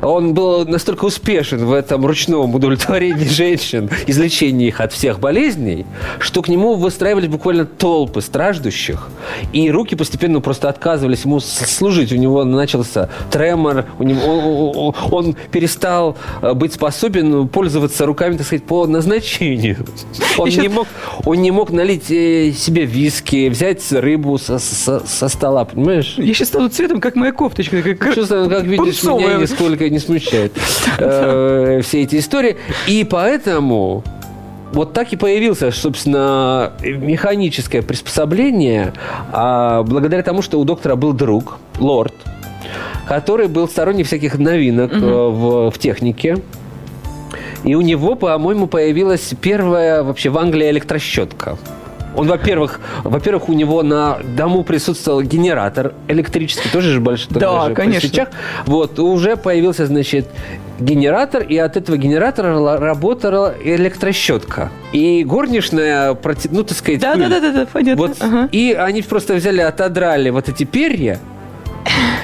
он 0.01 0.33
был 0.33 0.65
настолько 0.65 1.05
успешен 1.05 1.65
в 1.65 1.73
этом 1.73 2.05
ручном 2.05 2.53
удовлетворении 2.55 3.25
женщин, 3.29 3.89
излечении 4.07 4.67
их 4.67 4.81
от 4.81 4.93
всех 4.93 5.19
болезней, 5.19 5.85
что 6.19 6.41
к 6.41 6.47
нему 6.47 6.75
выстраивались 6.75 7.27
буквально 7.27 7.65
толпы 7.65 8.21
страждущих, 8.21 9.07
и 9.53 9.69
руки 9.71 9.95
постепенно 9.95 10.41
просто 10.41 10.69
отказывались 10.69 11.23
ему 11.25 11.39
служить. 11.39 12.11
У 12.11 12.15
него 12.15 12.43
начался 12.43 13.09
тремор, 13.31 13.85
у 13.99 14.03
него, 14.03 14.71
он, 14.71 14.95
он- 15.11 15.35
перестал 15.51 16.17
э, 16.41 16.53
быть 16.53 16.73
способен 16.73 17.47
пользоваться 17.47 18.05
руками, 18.05 18.37
так 18.37 18.45
сказать, 18.45 18.63
по 18.65 18.85
назначению. 18.87 19.77
Он 20.37 20.47
Еще- 20.47 20.61
не 20.61 20.67
мог, 20.69 20.87
он 21.25 21.41
не 21.41 21.51
мог 21.51 21.71
налить 21.71 22.09
э, 22.11 22.51
себе 22.55 22.85
виски, 22.85 23.49
взять 23.49 23.91
рыбу 23.91 24.37
со, 24.37 24.57
со- 24.59 25.05
со 25.05 25.27
стола, 25.27 25.65
понимаешь? 25.65 26.15
Я 26.17 26.33
сейчас 26.33 26.47
стану 26.49 26.69
цветом, 26.69 27.01
как 27.01 27.15
моя 27.15 27.31
кофточка. 27.33 27.81
Как, 27.81 28.15
Чувствую, 28.15 28.49
как 28.49 28.63
видишь, 28.63 29.03
меня 29.03 29.11
пунцовая. 29.11 29.47
Нисколько 29.79 29.89
не 29.89 29.99
смущает 29.99 30.53
э, 30.97 31.81
все 31.83 32.03
эти 32.03 32.19
истории. 32.19 32.57
И 32.87 33.03
поэтому 33.03 34.03
вот 34.71 34.93
так 34.93 35.11
и 35.13 35.15
появился, 35.15 35.71
собственно, 35.71 36.73
механическое 36.83 37.81
приспособление, 37.81 38.93
а, 39.31 39.83
благодаря 39.83 40.21
тому, 40.23 40.41
что 40.41 40.59
у 40.59 40.63
доктора 40.63 40.95
был 40.95 41.13
друг, 41.13 41.57
лорд, 41.79 42.13
который 43.07 43.47
был 43.47 43.67
сторонник 43.67 44.05
всяких 44.05 44.37
новинок 44.37 44.91
э, 44.93 44.97
в, 44.97 45.71
в 45.71 45.77
технике. 45.79 46.37
И 47.63 47.75
у 47.75 47.81
него, 47.81 48.15
по-моему, 48.15 48.67
появилась 48.67 49.33
первая 49.41 50.03
вообще 50.03 50.29
в 50.29 50.37
Англии 50.37 50.69
электрощетка. 50.69 51.57
Он, 52.15 52.27
во-первых, 52.27 52.79
во-первых, 53.03 53.49
у 53.49 53.53
него 53.53 53.83
на 53.83 54.17
дому 54.35 54.63
присутствовал 54.63 55.21
генератор 55.21 55.93
электрический, 56.07 56.69
тоже 56.69 56.93
же 56.93 56.99
большой. 56.99 57.27
Да, 57.31 57.67
же, 57.67 57.73
конечно. 57.75 58.09
свечах. 58.09 58.29
Вот, 58.65 58.97
уже 58.99 59.35
появился, 59.37 59.85
значит, 59.85 60.27
генератор, 60.79 61.43
и 61.43 61.55
от 61.57 61.77
этого 61.77 61.97
генератора 61.97 62.57
ла- 62.57 62.77
работала 62.77 63.53
электрощетка. 63.63 64.71
И 64.91 65.23
горничная, 65.23 66.13
проти- 66.15 66.49
ну, 66.51 66.63
так 66.63 66.77
сказать, 66.77 66.99
Да, 67.01 67.13
пыль. 67.13 67.21
да, 67.23 67.29
да, 67.29 67.39
да, 67.39 67.51
да, 67.51 67.67
понятно. 67.71 68.07
Вот, 68.07 68.17
Ага. 68.19 68.49
И 68.51 68.73
они 68.73 69.01
просто 69.01 69.35
взяли, 69.35 69.61
отодрали 69.61 70.29
вот 70.29 70.49
эти 70.49 70.63
перья, 70.63 71.19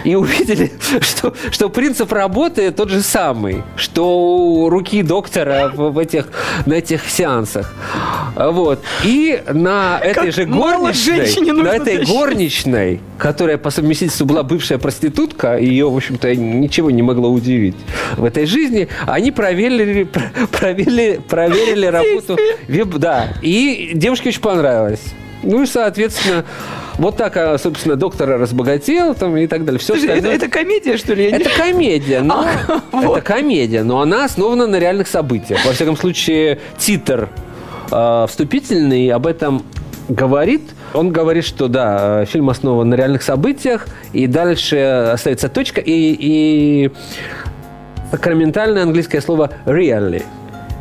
и 0.06 0.16
увидели, 0.16 0.72
что, 1.02 1.34
что 1.52 1.70
принцип 1.70 2.12
работы 2.14 2.72
тот 2.72 2.90
же 2.90 3.02
самый, 3.02 3.64
что 3.76 4.06
у 4.64 4.70
руки 4.70 5.02
доктора 5.04 5.72
в, 5.74 5.92
в 5.92 5.98
этих, 6.00 6.30
на 6.66 6.76
этих 6.76 7.10
сеансах. 7.10 7.74
Вот. 8.36 8.82
И 9.04 9.42
на 9.52 10.00
этой 10.02 10.32
же 10.32 10.46
мало 10.46 10.94
женщине 10.94 11.54
горничной, 11.54 11.64
на 11.64 11.76
этой 11.76 11.96
защищать. 11.98 12.16
горничной, 12.16 13.02
которая 13.18 13.58
по 13.58 13.70
совместительству 13.70 14.26
была 14.26 14.44
бывшая 14.44 14.78
проститутка, 14.78 15.58
ее, 15.58 15.90
в 15.90 15.96
общем-то, 15.96 16.36
ничего 16.36 16.92
не 16.92 17.02
могло 17.02 17.30
удивить 17.30 17.76
в 18.18 18.24
этой 18.24 18.46
жизни, 18.46 18.88
они 19.08 19.32
проверили, 19.32 20.04
про- 20.04 20.32
проверили, 20.52 21.20
проверили 21.28 21.86
работу. 21.88 22.38
веб- 22.68 22.98
Да. 22.98 23.30
И 23.42 23.92
девушке 23.94 24.30
очень 24.30 24.42
понравилось. 24.42 25.02
Ну 25.44 25.64
и, 25.64 25.66
соответственно, 25.66 26.44
вот 26.98 27.18
так, 27.18 27.36
а, 27.38 27.58
собственно, 27.58 27.96
доктор 27.96 28.30
разбогател 28.40 29.14
там, 29.16 29.36
и 29.38 29.48
так 29.48 29.66
далее. 29.66 29.80
Все 29.80 29.96
Слушай, 29.96 30.18
это, 30.20 30.28
это 30.30 30.48
комедия, 30.48 30.98
что 30.98 31.14
ли? 31.14 31.26
Я 31.26 31.32
не- 31.32 31.38
это 31.44 31.50
комедия, 31.50 32.22
но 32.22 32.46
это 32.94 33.22
комедия, 33.22 33.84
но 33.84 34.02
она 34.02 34.26
основана 34.26 34.68
на 34.68 34.78
реальных 34.80 35.08
событиях. 35.08 35.66
Во 35.66 35.74
всяком 35.74 35.98
случае, 35.98 36.60
титр 36.78 37.30
э, 37.92 38.26
вступительный 38.30 39.10
об 39.10 39.28
этом 39.28 39.64
говорит. 40.08 40.62
Он 40.94 41.12
говорит, 41.12 41.44
что 41.46 41.68
да, 41.68 42.26
фильм 42.26 42.50
основан 42.50 42.90
на 42.90 42.96
реальных 42.96 43.24
событиях, 43.24 43.88
и 44.14 44.28
дальше 44.28 44.78
остается 45.14 45.50
точка, 45.50 45.82
и, 45.82 46.16
и 46.18 46.92
сакраментальное 48.12 48.84
английское 48.84 49.20
слово 49.22 49.52
really. 49.66 50.24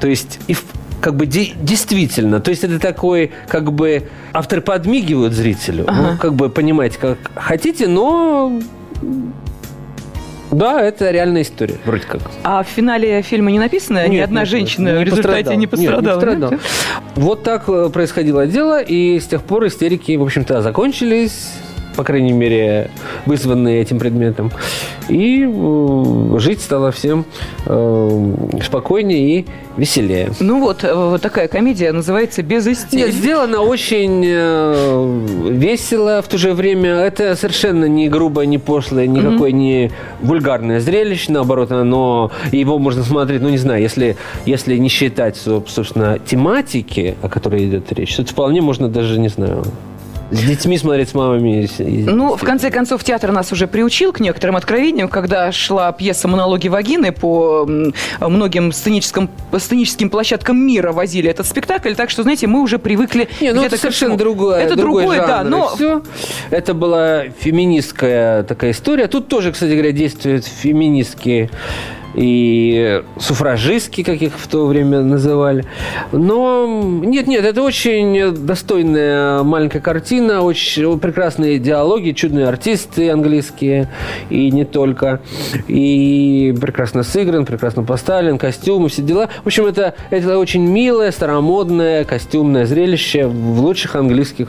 То 0.00 0.08
есть 0.08 0.38
и 0.46 0.54
в- 0.54 0.64
как 1.04 1.16
бы 1.16 1.26
де- 1.26 1.52
действительно, 1.60 2.40
то 2.40 2.50
есть 2.50 2.64
это 2.64 2.78
такой, 2.78 3.30
как 3.46 3.70
бы 3.70 4.04
авторы 4.32 4.62
подмигивают 4.62 5.34
зрителю, 5.34 5.84
ну, 5.86 6.16
как 6.18 6.32
бы 6.32 6.48
понимаете, 6.48 6.96
как 6.98 7.18
хотите, 7.34 7.88
но 7.88 8.58
да, 10.50 10.80
это 10.80 11.10
реальная 11.10 11.42
история, 11.42 11.76
вроде 11.84 12.04
как. 12.06 12.22
А 12.42 12.62
в 12.62 12.68
финале 12.68 13.20
фильма 13.20 13.50
не 13.50 13.58
написано? 13.58 14.08
Ни 14.08 14.12
Нет, 14.12 14.24
одна 14.24 14.40
нет, 14.40 14.48
женщина 14.48 14.88
нет, 14.88 14.98
в 15.00 15.02
результате 15.02 15.56
не 15.56 15.66
пострадала. 15.66 16.00
Нет, 16.00 16.38
не 16.38 16.40
пострадала. 16.40 16.60
Вот 17.16 17.42
так 17.42 17.64
э, 17.68 17.90
происходило 17.92 18.46
дело, 18.46 18.80
и 18.80 19.20
с 19.20 19.26
тех 19.26 19.42
пор 19.42 19.66
истерики, 19.66 20.16
в 20.16 20.22
общем-то, 20.22 20.62
закончились, 20.62 21.52
по 21.96 22.04
крайней 22.04 22.32
мере, 22.32 22.90
вызванные 23.26 23.80
этим 23.80 23.98
предметом. 23.98 24.50
И 25.08 25.46
э, 25.46 26.38
жить 26.38 26.60
стало 26.60 26.90
всем 26.92 27.24
э, 27.66 28.34
спокойнее 28.62 29.40
и 29.40 29.46
веселее. 29.76 30.30
Ну 30.40 30.60
вот, 30.60 30.84
э, 30.84 30.94
вот 30.94 31.20
такая 31.22 31.48
комедия 31.48 31.92
называется 31.92 32.42
«Без 32.42 32.66
Нет, 32.66 32.78
истерики». 32.78 33.10
сделано 33.10 33.60
очень 33.60 34.22
э, 34.24 35.50
весело, 35.50 36.22
в 36.22 36.28
то 36.28 36.38
же 36.38 36.52
время 36.54 36.90
это 36.90 37.34
совершенно 37.34 37.86
не 37.86 38.08
грубое, 38.08 38.46
не 38.46 38.58
пошлое, 38.58 39.06
никакое 39.06 39.52
не 39.52 39.90
вульгарное 40.22 40.80
зрелище, 40.80 41.32
наоборот, 41.32 41.72
оно, 41.72 42.30
его 42.52 42.78
можно 42.78 43.02
смотреть, 43.02 43.42
ну 43.42 43.48
не 43.48 43.58
знаю, 43.58 43.82
если, 43.82 44.16
если 44.46 44.76
не 44.76 44.88
считать, 44.88 45.36
соб- 45.36 45.68
собственно, 45.68 46.18
тематики, 46.18 47.16
о 47.22 47.28
которой 47.28 47.66
идет 47.66 47.92
речь, 47.92 48.14
то 48.16 48.22
это 48.22 48.30
вполне 48.30 48.60
можно 48.60 48.88
даже, 48.88 49.18
не 49.18 49.28
знаю, 49.28 49.64
с 50.34 50.42
детьми 50.42 50.76
смотреть, 50.78 51.10
с 51.10 51.14
мамами. 51.14 51.68
Ну, 51.78 52.36
в 52.36 52.42
конце 52.42 52.70
концов, 52.70 53.04
театр 53.04 53.32
нас 53.32 53.52
уже 53.52 53.66
приучил 53.66 54.12
к 54.12 54.20
некоторым 54.20 54.56
откровениям, 54.56 55.08
когда 55.08 55.52
шла 55.52 55.92
пьеса 55.92 56.28
«Монологи 56.28 56.68
вагины» 56.68 57.12
по 57.12 57.68
многим 58.20 58.72
сценическим, 58.72 59.28
сценическим 59.56 60.10
площадкам 60.10 60.58
мира 60.58 60.92
возили 60.92 61.30
этот 61.30 61.46
спектакль, 61.46 61.94
так 61.94 62.10
что, 62.10 62.22
знаете, 62.22 62.46
мы 62.46 62.60
уже 62.60 62.78
привыкли 62.78 63.28
Не, 63.40 63.52
ну 63.52 63.62
это 63.62 63.76
совершенно 63.76 64.16
другое, 64.16 64.60
Это 64.60 64.76
другое, 64.76 65.18
да, 65.18 65.38
жанр, 65.38 65.50
но 65.50 65.70
и 65.72 65.76
всё. 65.76 66.02
Это 66.50 66.74
была 66.74 67.24
феминистская 67.38 68.42
такая 68.42 68.72
история. 68.72 69.06
Тут 69.06 69.28
тоже, 69.28 69.52
кстати 69.52 69.72
говоря, 69.72 69.92
действуют 69.92 70.46
феминистские 70.46 71.50
и 72.14 73.02
суфражистки, 73.18 74.02
как 74.02 74.22
их 74.22 74.32
в 74.36 74.46
то 74.48 74.66
время 74.66 75.00
называли. 75.02 75.64
Но 76.12 76.66
нет, 77.04 77.26
нет, 77.26 77.44
это 77.44 77.62
очень 77.62 78.32
достойная 78.34 79.42
маленькая 79.42 79.80
картина, 79.80 80.42
очень 80.42 80.98
прекрасные 80.98 81.58
диалоги, 81.58 82.12
чудные 82.12 82.46
артисты 82.46 83.10
английские 83.10 83.88
и 84.30 84.50
не 84.50 84.64
только. 84.64 85.20
И 85.68 86.54
прекрасно 86.60 87.02
сыгран, 87.02 87.46
прекрасно 87.46 87.82
поставлен, 87.82 88.38
костюмы, 88.38 88.88
все 88.88 89.02
дела. 89.02 89.28
В 89.42 89.46
общем, 89.46 89.66
это, 89.66 89.94
это 90.10 90.38
очень 90.38 90.66
милое, 90.66 91.10
старомодное 91.10 92.04
костюмное 92.04 92.66
зрелище 92.66 93.26
в 93.26 93.60
лучших 93.60 93.96
английских 93.96 94.48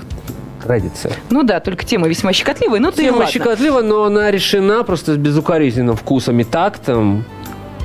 традициях. 0.64 1.14
Ну 1.30 1.44
да, 1.44 1.60
только 1.60 1.86
тема 1.86 2.08
весьма 2.08 2.34
щекотливая, 2.34 2.80
ну 2.80 2.92
да 2.92 3.02
и 3.02 3.06
Тема 3.06 3.18
ладно. 3.18 3.32
щекотлива, 3.32 3.82
но 3.82 4.04
она 4.04 4.32
решена 4.32 4.84
просто 4.84 5.14
с 5.14 5.18
безукоризненным 5.18 5.96
вкусом 5.96 6.40
и 6.40 6.44
тактом. 6.44 7.24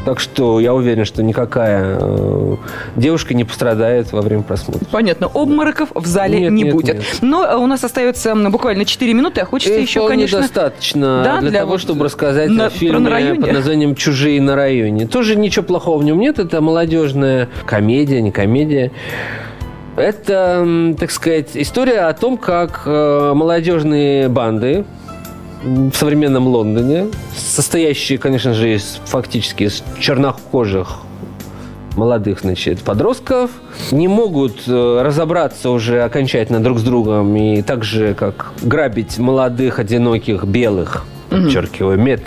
Так 0.05 0.19
что 0.19 0.61
я 0.61 0.73
уверен, 0.73 1.05
что 1.05 1.23
никакая 1.23 1.99
э, 2.01 2.57
девушка 2.97 3.35
не 3.35 3.45
пострадает 3.45 4.13
во 4.13 4.23
время 4.23 4.43
просмотра. 4.43 4.87
Понятно, 4.91 5.27
обмороков 5.33 5.91
в 5.95 6.07
зале 6.07 6.41
Нет, 6.41 6.53
не 6.53 6.63
нет, 6.63 6.75
будет. 6.75 6.95
нет. 6.97 7.05
Но 7.21 7.63
у 7.63 7.67
нас 7.67 7.85
остается 7.85 8.35
буквально 8.35 8.87
4 8.87 9.13
минуты, 9.13 9.43
а 9.43 9.45
хочется 9.45 9.79
И 9.79 9.83
еще, 9.83 10.09
конечно... 10.09 10.41
достаточно 10.41 11.23
Да, 11.23 11.41
для, 11.41 11.51
для 11.51 11.61
того, 11.61 11.73
вот 11.73 11.81
чтобы 11.81 12.05
рассказать 12.07 12.49
на- 12.49 12.67
о 12.67 12.71
фильме 12.71 12.99
на 12.99 13.41
под 13.41 13.53
названием 13.53 13.95
«Чужие 13.95 14.41
на 14.41 14.57
районе». 14.57 15.07
Тоже 15.07 15.37
ничего 15.37 15.65
плохого 15.65 15.99
в 15.99 16.05
нем 16.05 16.19
нет. 16.19 16.39
Это 16.39 16.63
молодежная 16.63 17.49
комедия, 17.67 18.23
не 18.23 18.33
комедия. 18.33 18.93
Это, 19.97 20.95
так 20.99 21.11
сказать, 21.11 21.51
история 21.55 22.01
о 22.07 22.15
том, 22.15 22.39
как 22.39 22.83
э, 22.87 23.33
молодежные 23.35 24.29
банды 24.31 24.85
в 25.63 25.93
современном 25.93 26.47
Лондоне, 26.47 27.09
состоящие, 27.37 28.19
конечно 28.19 28.55
же, 28.55 28.75
из, 28.75 29.01
фактически 29.05 29.65
из 29.65 29.83
чернокожих 29.99 31.01
молодых, 31.97 32.41
значит, 32.41 32.81
подростков, 32.81 33.51
не 33.91 34.09
могут 34.09 34.63
э, 34.67 35.03
разобраться 35.03 35.71
уже 35.71 36.03
окончательно 36.03 36.61
друг 36.61 36.79
с 36.79 36.83
другом 36.83 37.37
и 37.37 37.63
так 37.63 37.85
же, 37.85 38.15
как 38.15 38.53
грабить 38.63 39.19
молодых, 39.19 39.79
одиноких, 39.79 40.45
белых, 40.45 41.05
подчеркиваю, 41.29 41.99
мед 41.99 42.23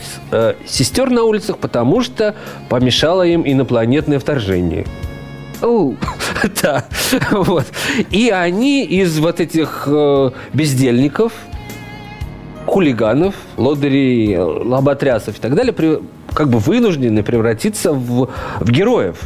сестер 0.65 1.09
на 1.09 1.23
улицах, 1.23 1.57
потому 1.57 2.01
что 2.01 2.35
помешало 2.69 3.23
им 3.25 3.43
инопланетное 3.45 4.19
вторжение. 4.19 4.85
Оу. 5.61 5.95
Да, 6.61 6.85
вот. 7.31 7.65
И 8.11 8.29
они 8.29 8.83
из 8.83 9.17
вот 9.19 9.39
этих 9.39 9.85
э, 9.87 10.31
бездельников, 10.53 11.31
хулиганов, 12.65 13.35
лодырей, 13.57 14.37
лоботрясов 14.37 15.37
и 15.37 15.41
так 15.41 15.55
далее, 15.55 15.73
при- 15.73 15.99
как 16.33 16.49
бы 16.49 16.59
вынуждены 16.59 17.23
превратиться 17.23 17.93
в, 17.93 18.29
в 18.59 18.71
героев, 18.71 19.17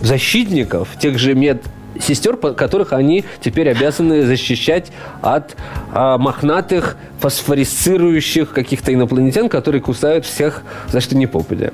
в 0.00 0.06
защитников 0.06 0.88
тех 0.98 1.18
же 1.18 1.34
мед 1.34 1.62
сестер, 2.00 2.36
которых 2.36 2.92
они 2.92 3.24
теперь 3.40 3.70
обязаны 3.70 4.24
защищать 4.24 4.90
от 5.22 5.56
а, 5.92 6.18
мохнатых, 6.18 6.96
фосфорисцирующих 7.20 8.50
каких-то 8.50 8.92
инопланетян, 8.92 9.48
которые 9.48 9.80
кусают 9.80 10.26
всех 10.26 10.62
за 10.88 11.00
что 11.00 11.16
ни 11.16 11.26
попадя. 11.26 11.70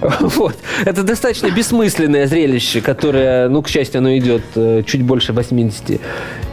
Вот. 0.20 0.56
Это 0.84 1.02
достаточно 1.02 1.50
бессмысленное 1.50 2.26
зрелище, 2.28 2.80
которое, 2.80 3.48
ну, 3.48 3.62
к 3.62 3.68
счастью, 3.68 3.98
оно 3.98 4.16
идет 4.16 4.42
э, 4.54 4.82
чуть 4.86 5.02
больше 5.02 5.32
80 5.32 6.00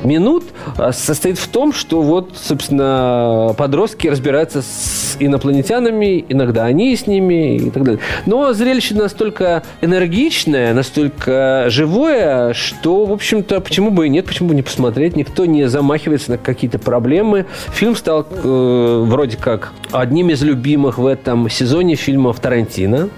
минут, 0.05 0.43
а 0.77 0.91
состоит 0.91 1.37
в 1.37 1.47
том, 1.47 1.73
что 1.73 2.01
вот, 2.01 2.33
собственно, 2.35 3.53
подростки 3.57 4.07
разбираются 4.07 4.61
с 4.61 5.17
инопланетянами, 5.19 6.25
иногда 6.29 6.65
они 6.65 6.95
с 6.95 7.07
ними 7.07 7.57
и 7.57 7.69
так 7.69 7.83
далее. 7.83 7.99
Но 8.25 8.53
зрелище 8.53 8.95
настолько 8.95 9.63
энергичное, 9.81 10.73
настолько 10.73 11.65
живое, 11.67 12.53
что, 12.53 13.05
в 13.05 13.13
общем-то, 13.13 13.61
почему 13.61 13.91
бы 13.91 14.07
и 14.07 14.09
нет, 14.09 14.25
почему 14.25 14.49
бы 14.49 14.55
не 14.55 14.61
посмотреть, 14.61 15.15
никто 15.15 15.45
не 15.45 15.67
замахивается 15.67 16.31
на 16.31 16.37
какие-то 16.37 16.79
проблемы. 16.79 17.45
Фильм 17.73 17.95
стал 17.95 18.25
э, 18.29 19.03
вроде 19.05 19.37
как 19.37 19.71
одним 19.91 20.29
из 20.29 20.41
любимых 20.43 20.97
в 20.97 21.05
этом 21.05 21.49
сезоне 21.49 21.95
фильмов 21.95 22.39
Тарантино. 22.39 23.09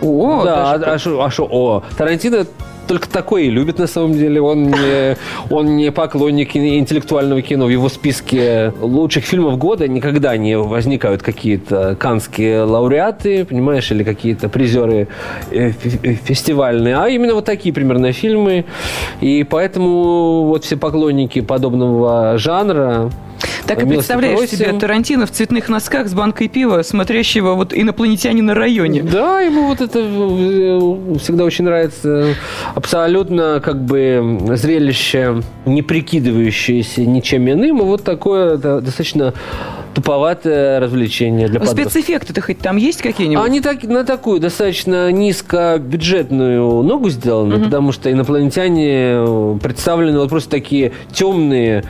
О, 0.00 0.44
да, 0.44 0.78
даже 0.78 0.90
а 0.92 0.98
что, 0.98 1.22
а 1.24 1.30
шо- 1.30 1.48
о, 1.50 1.82
Тарантино 1.96 2.46
только 2.88 3.08
такое 3.08 3.42
и 3.42 3.50
любит 3.50 3.78
на 3.78 3.86
самом 3.86 4.14
деле. 4.14 4.40
Он 4.40 4.64
не, 4.64 5.16
он 5.50 5.76
не 5.76 5.92
поклонник 5.92 6.56
ин- 6.56 6.78
интеллектуального 6.78 7.42
кино. 7.42 7.66
В 7.66 7.68
его 7.68 7.88
списке 7.88 8.72
лучших 8.80 9.24
фильмов 9.24 9.58
года 9.58 9.86
никогда 9.86 10.36
не 10.36 10.58
возникают 10.58 11.22
какие-то 11.22 11.96
канские 11.98 12.62
лауреаты, 12.62 13.44
понимаешь, 13.44 13.90
или 13.92 14.02
какие-то 14.02 14.48
призеры 14.48 15.08
э, 15.50 15.70
э, 15.70 16.14
фестивальные, 16.24 16.96
а 16.96 17.08
именно 17.08 17.34
вот 17.34 17.44
такие 17.44 17.72
примерно 17.72 18.12
фильмы. 18.12 18.64
И 19.20 19.44
поэтому 19.48 20.44
вот 20.44 20.64
все 20.64 20.76
поклонники 20.76 21.40
подобного 21.40 22.38
жанра 22.38 23.10
Так 23.66 23.82
и 23.82 23.86
представляешь 23.86 24.48
себе 24.50 24.72
Тарантино 24.72 25.26
в 25.26 25.30
цветных 25.30 25.68
носках 25.68 26.08
с 26.08 26.14
банкой 26.14 26.48
пива, 26.48 26.82
смотрящего 26.82 27.54
вот 27.54 27.72
инопланетяне 27.74 28.42
на 28.42 28.54
районе. 28.54 29.02
Да, 29.02 29.40
ему 29.40 29.68
вот 29.68 29.80
это 29.80 29.98
э, 30.00 31.18
всегда 31.18 31.44
очень 31.44 31.64
нравится. 31.64 32.34
Абсолютно 32.74 33.60
как 33.64 33.84
бы 33.84 34.40
зрелище, 34.54 35.42
не 35.66 35.82
прикидывающееся 35.82 37.02
ничем 37.02 37.48
иным, 37.50 37.80
и 37.80 37.84
вот 37.84 38.04
такое 38.04 38.56
достаточно 38.56 39.34
туповатое 39.94 40.80
развлечение 40.80 41.48
для 41.48 41.58
подростков. 41.58 41.90
Спецэффекты-то 41.90 42.40
хоть 42.40 42.58
там 42.58 42.76
есть 42.76 43.02
какие-нибудь? 43.02 43.44
Они 43.44 43.60
так, 43.60 43.82
на 43.82 44.04
такую 44.04 44.40
достаточно 44.40 45.10
низкобюджетную 45.10 46.82
ногу 46.82 47.10
сделаны, 47.10 47.56
угу. 47.56 47.64
потому 47.64 47.92
что 47.92 48.10
инопланетяне 48.10 49.58
представлены 49.58 50.18
вот 50.18 50.28
просто 50.30 50.50
такие 50.50 50.92
темные, 51.12 51.84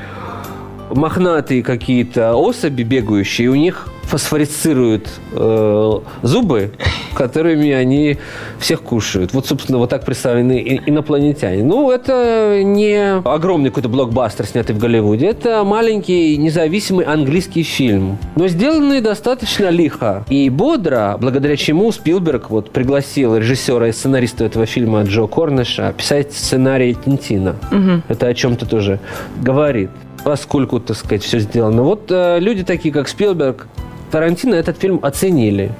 мохнатые 0.90 1.62
какие-то 1.62 2.34
особи 2.34 2.82
бегающие, 2.82 3.48
у 3.48 3.54
них 3.54 3.88
фосфорицируют 4.08 5.08
э, 5.32 5.92
зубы, 6.22 6.72
которыми 7.14 7.70
они 7.72 8.16
всех 8.58 8.82
кушают. 8.82 9.34
Вот, 9.34 9.46
собственно, 9.46 9.78
вот 9.78 9.90
так 9.90 10.04
представлены 10.04 10.80
инопланетяне. 10.86 11.62
Ну, 11.62 11.90
это 11.90 12.62
не 12.64 13.18
огромный 13.18 13.68
какой-то 13.68 13.90
блокбастер, 13.90 14.46
снятый 14.46 14.74
в 14.74 14.78
Голливуде. 14.78 15.26
Это 15.26 15.62
маленький 15.62 16.36
независимый 16.38 17.04
английский 17.04 17.62
фильм, 17.62 18.18
но 18.34 18.48
сделанный 18.48 19.02
достаточно 19.02 19.68
лихо 19.68 20.24
и 20.30 20.48
бодро, 20.48 21.18
благодаря 21.20 21.56
чему 21.56 21.92
Спилберг 21.92 22.48
вот 22.48 22.70
пригласил 22.70 23.36
режиссера 23.36 23.88
и 23.88 23.92
сценариста 23.92 24.44
этого 24.44 24.64
фильма 24.64 25.02
Джо 25.02 25.26
Корниша 25.26 25.92
писать 25.92 26.32
сценарий 26.32 26.94
Тинтина. 26.94 27.56
Угу. 27.70 28.02
Это 28.08 28.28
о 28.28 28.34
чем-то 28.34 28.64
тоже 28.64 29.00
говорит 29.42 29.90
поскольку, 30.28 30.78
так 30.78 30.94
сказать, 30.94 31.22
все 31.22 31.38
сделано. 31.38 31.82
Вот 31.82 32.10
э, 32.10 32.38
люди 32.38 32.62
такие, 32.62 32.92
как 32.92 33.08
Спилберг, 33.08 33.66
Тарантино 34.10 34.56
этот 34.56 34.76
фильм 34.76 34.98
оценили. 35.00 35.72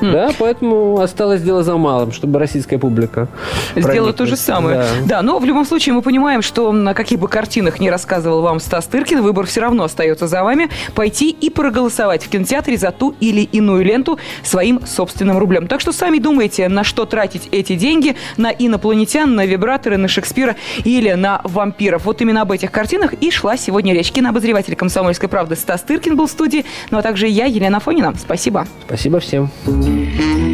Mm. 0.00 0.12
Да, 0.12 0.30
поэтому 0.38 1.00
осталось 1.00 1.42
дело 1.42 1.62
за 1.62 1.76
малым, 1.76 2.12
чтобы 2.12 2.38
российская 2.38 2.78
публика 2.78 3.28
сделала 3.76 4.12
то 4.12 4.26
же 4.26 4.36
самое. 4.36 4.78
Да. 4.78 4.86
да, 5.06 5.22
но 5.22 5.38
в 5.38 5.44
любом 5.44 5.64
случае 5.64 5.94
мы 5.94 6.02
понимаем, 6.02 6.42
что 6.42 6.70
на 6.72 6.94
каких 6.94 7.18
бы 7.18 7.28
картинах 7.28 7.80
не 7.80 7.90
рассказывал 7.90 8.42
вам 8.42 8.60
Стас 8.60 8.86
Тыркин, 8.86 9.22
выбор 9.22 9.46
все 9.46 9.60
равно 9.60 9.84
остается 9.84 10.26
за 10.26 10.44
вами. 10.44 10.68
Пойти 10.94 11.30
и 11.30 11.50
проголосовать 11.50 12.24
в 12.24 12.28
кинотеатре 12.28 12.76
за 12.76 12.90
ту 12.90 13.14
или 13.20 13.40
иную 13.40 13.84
ленту 13.84 14.18
своим 14.42 14.86
собственным 14.86 15.38
рублем. 15.38 15.66
Так 15.66 15.80
что 15.80 15.92
сами 15.92 16.18
думайте, 16.18 16.68
на 16.68 16.84
что 16.84 17.04
тратить 17.04 17.48
эти 17.50 17.74
деньги, 17.74 18.16
на 18.36 18.50
инопланетян, 18.50 19.34
на 19.34 19.46
вибраторы, 19.46 19.96
на 19.96 20.08
Шекспира 20.08 20.56
или 20.84 21.12
на 21.12 21.40
вампиров. 21.44 22.04
Вот 22.04 22.20
именно 22.20 22.42
об 22.42 22.52
этих 22.52 22.70
картинах 22.70 23.14
и 23.14 23.30
шла 23.30 23.56
сегодня 23.56 23.94
речь. 23.94 24.12
Кинообозреватель 24.12 24.76
«Комсомольской 24.76 25.28
правды» 25.28 25.56
Стас 25.56 25.82
Тыркин 25.82 26.16
был 26.16 26.26
в 26.26 26.30
студии, 26.30 26.64
ну 26.90 26.98
а 26.98 27.02
также 27.02 27.26
я, 27.26 27.46
Елена 27.46 27.80
Фонина. 27.80 28.14
Спасибо. 28.16 28.66
Спасибо 28.86 29.20
всем. 29.20 29.50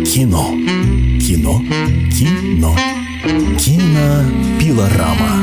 Кино. 0.04 0.54
Кино. 1.18 1.60
Кино. 2.10 2.76
Кинопилорама. 3.58 5.34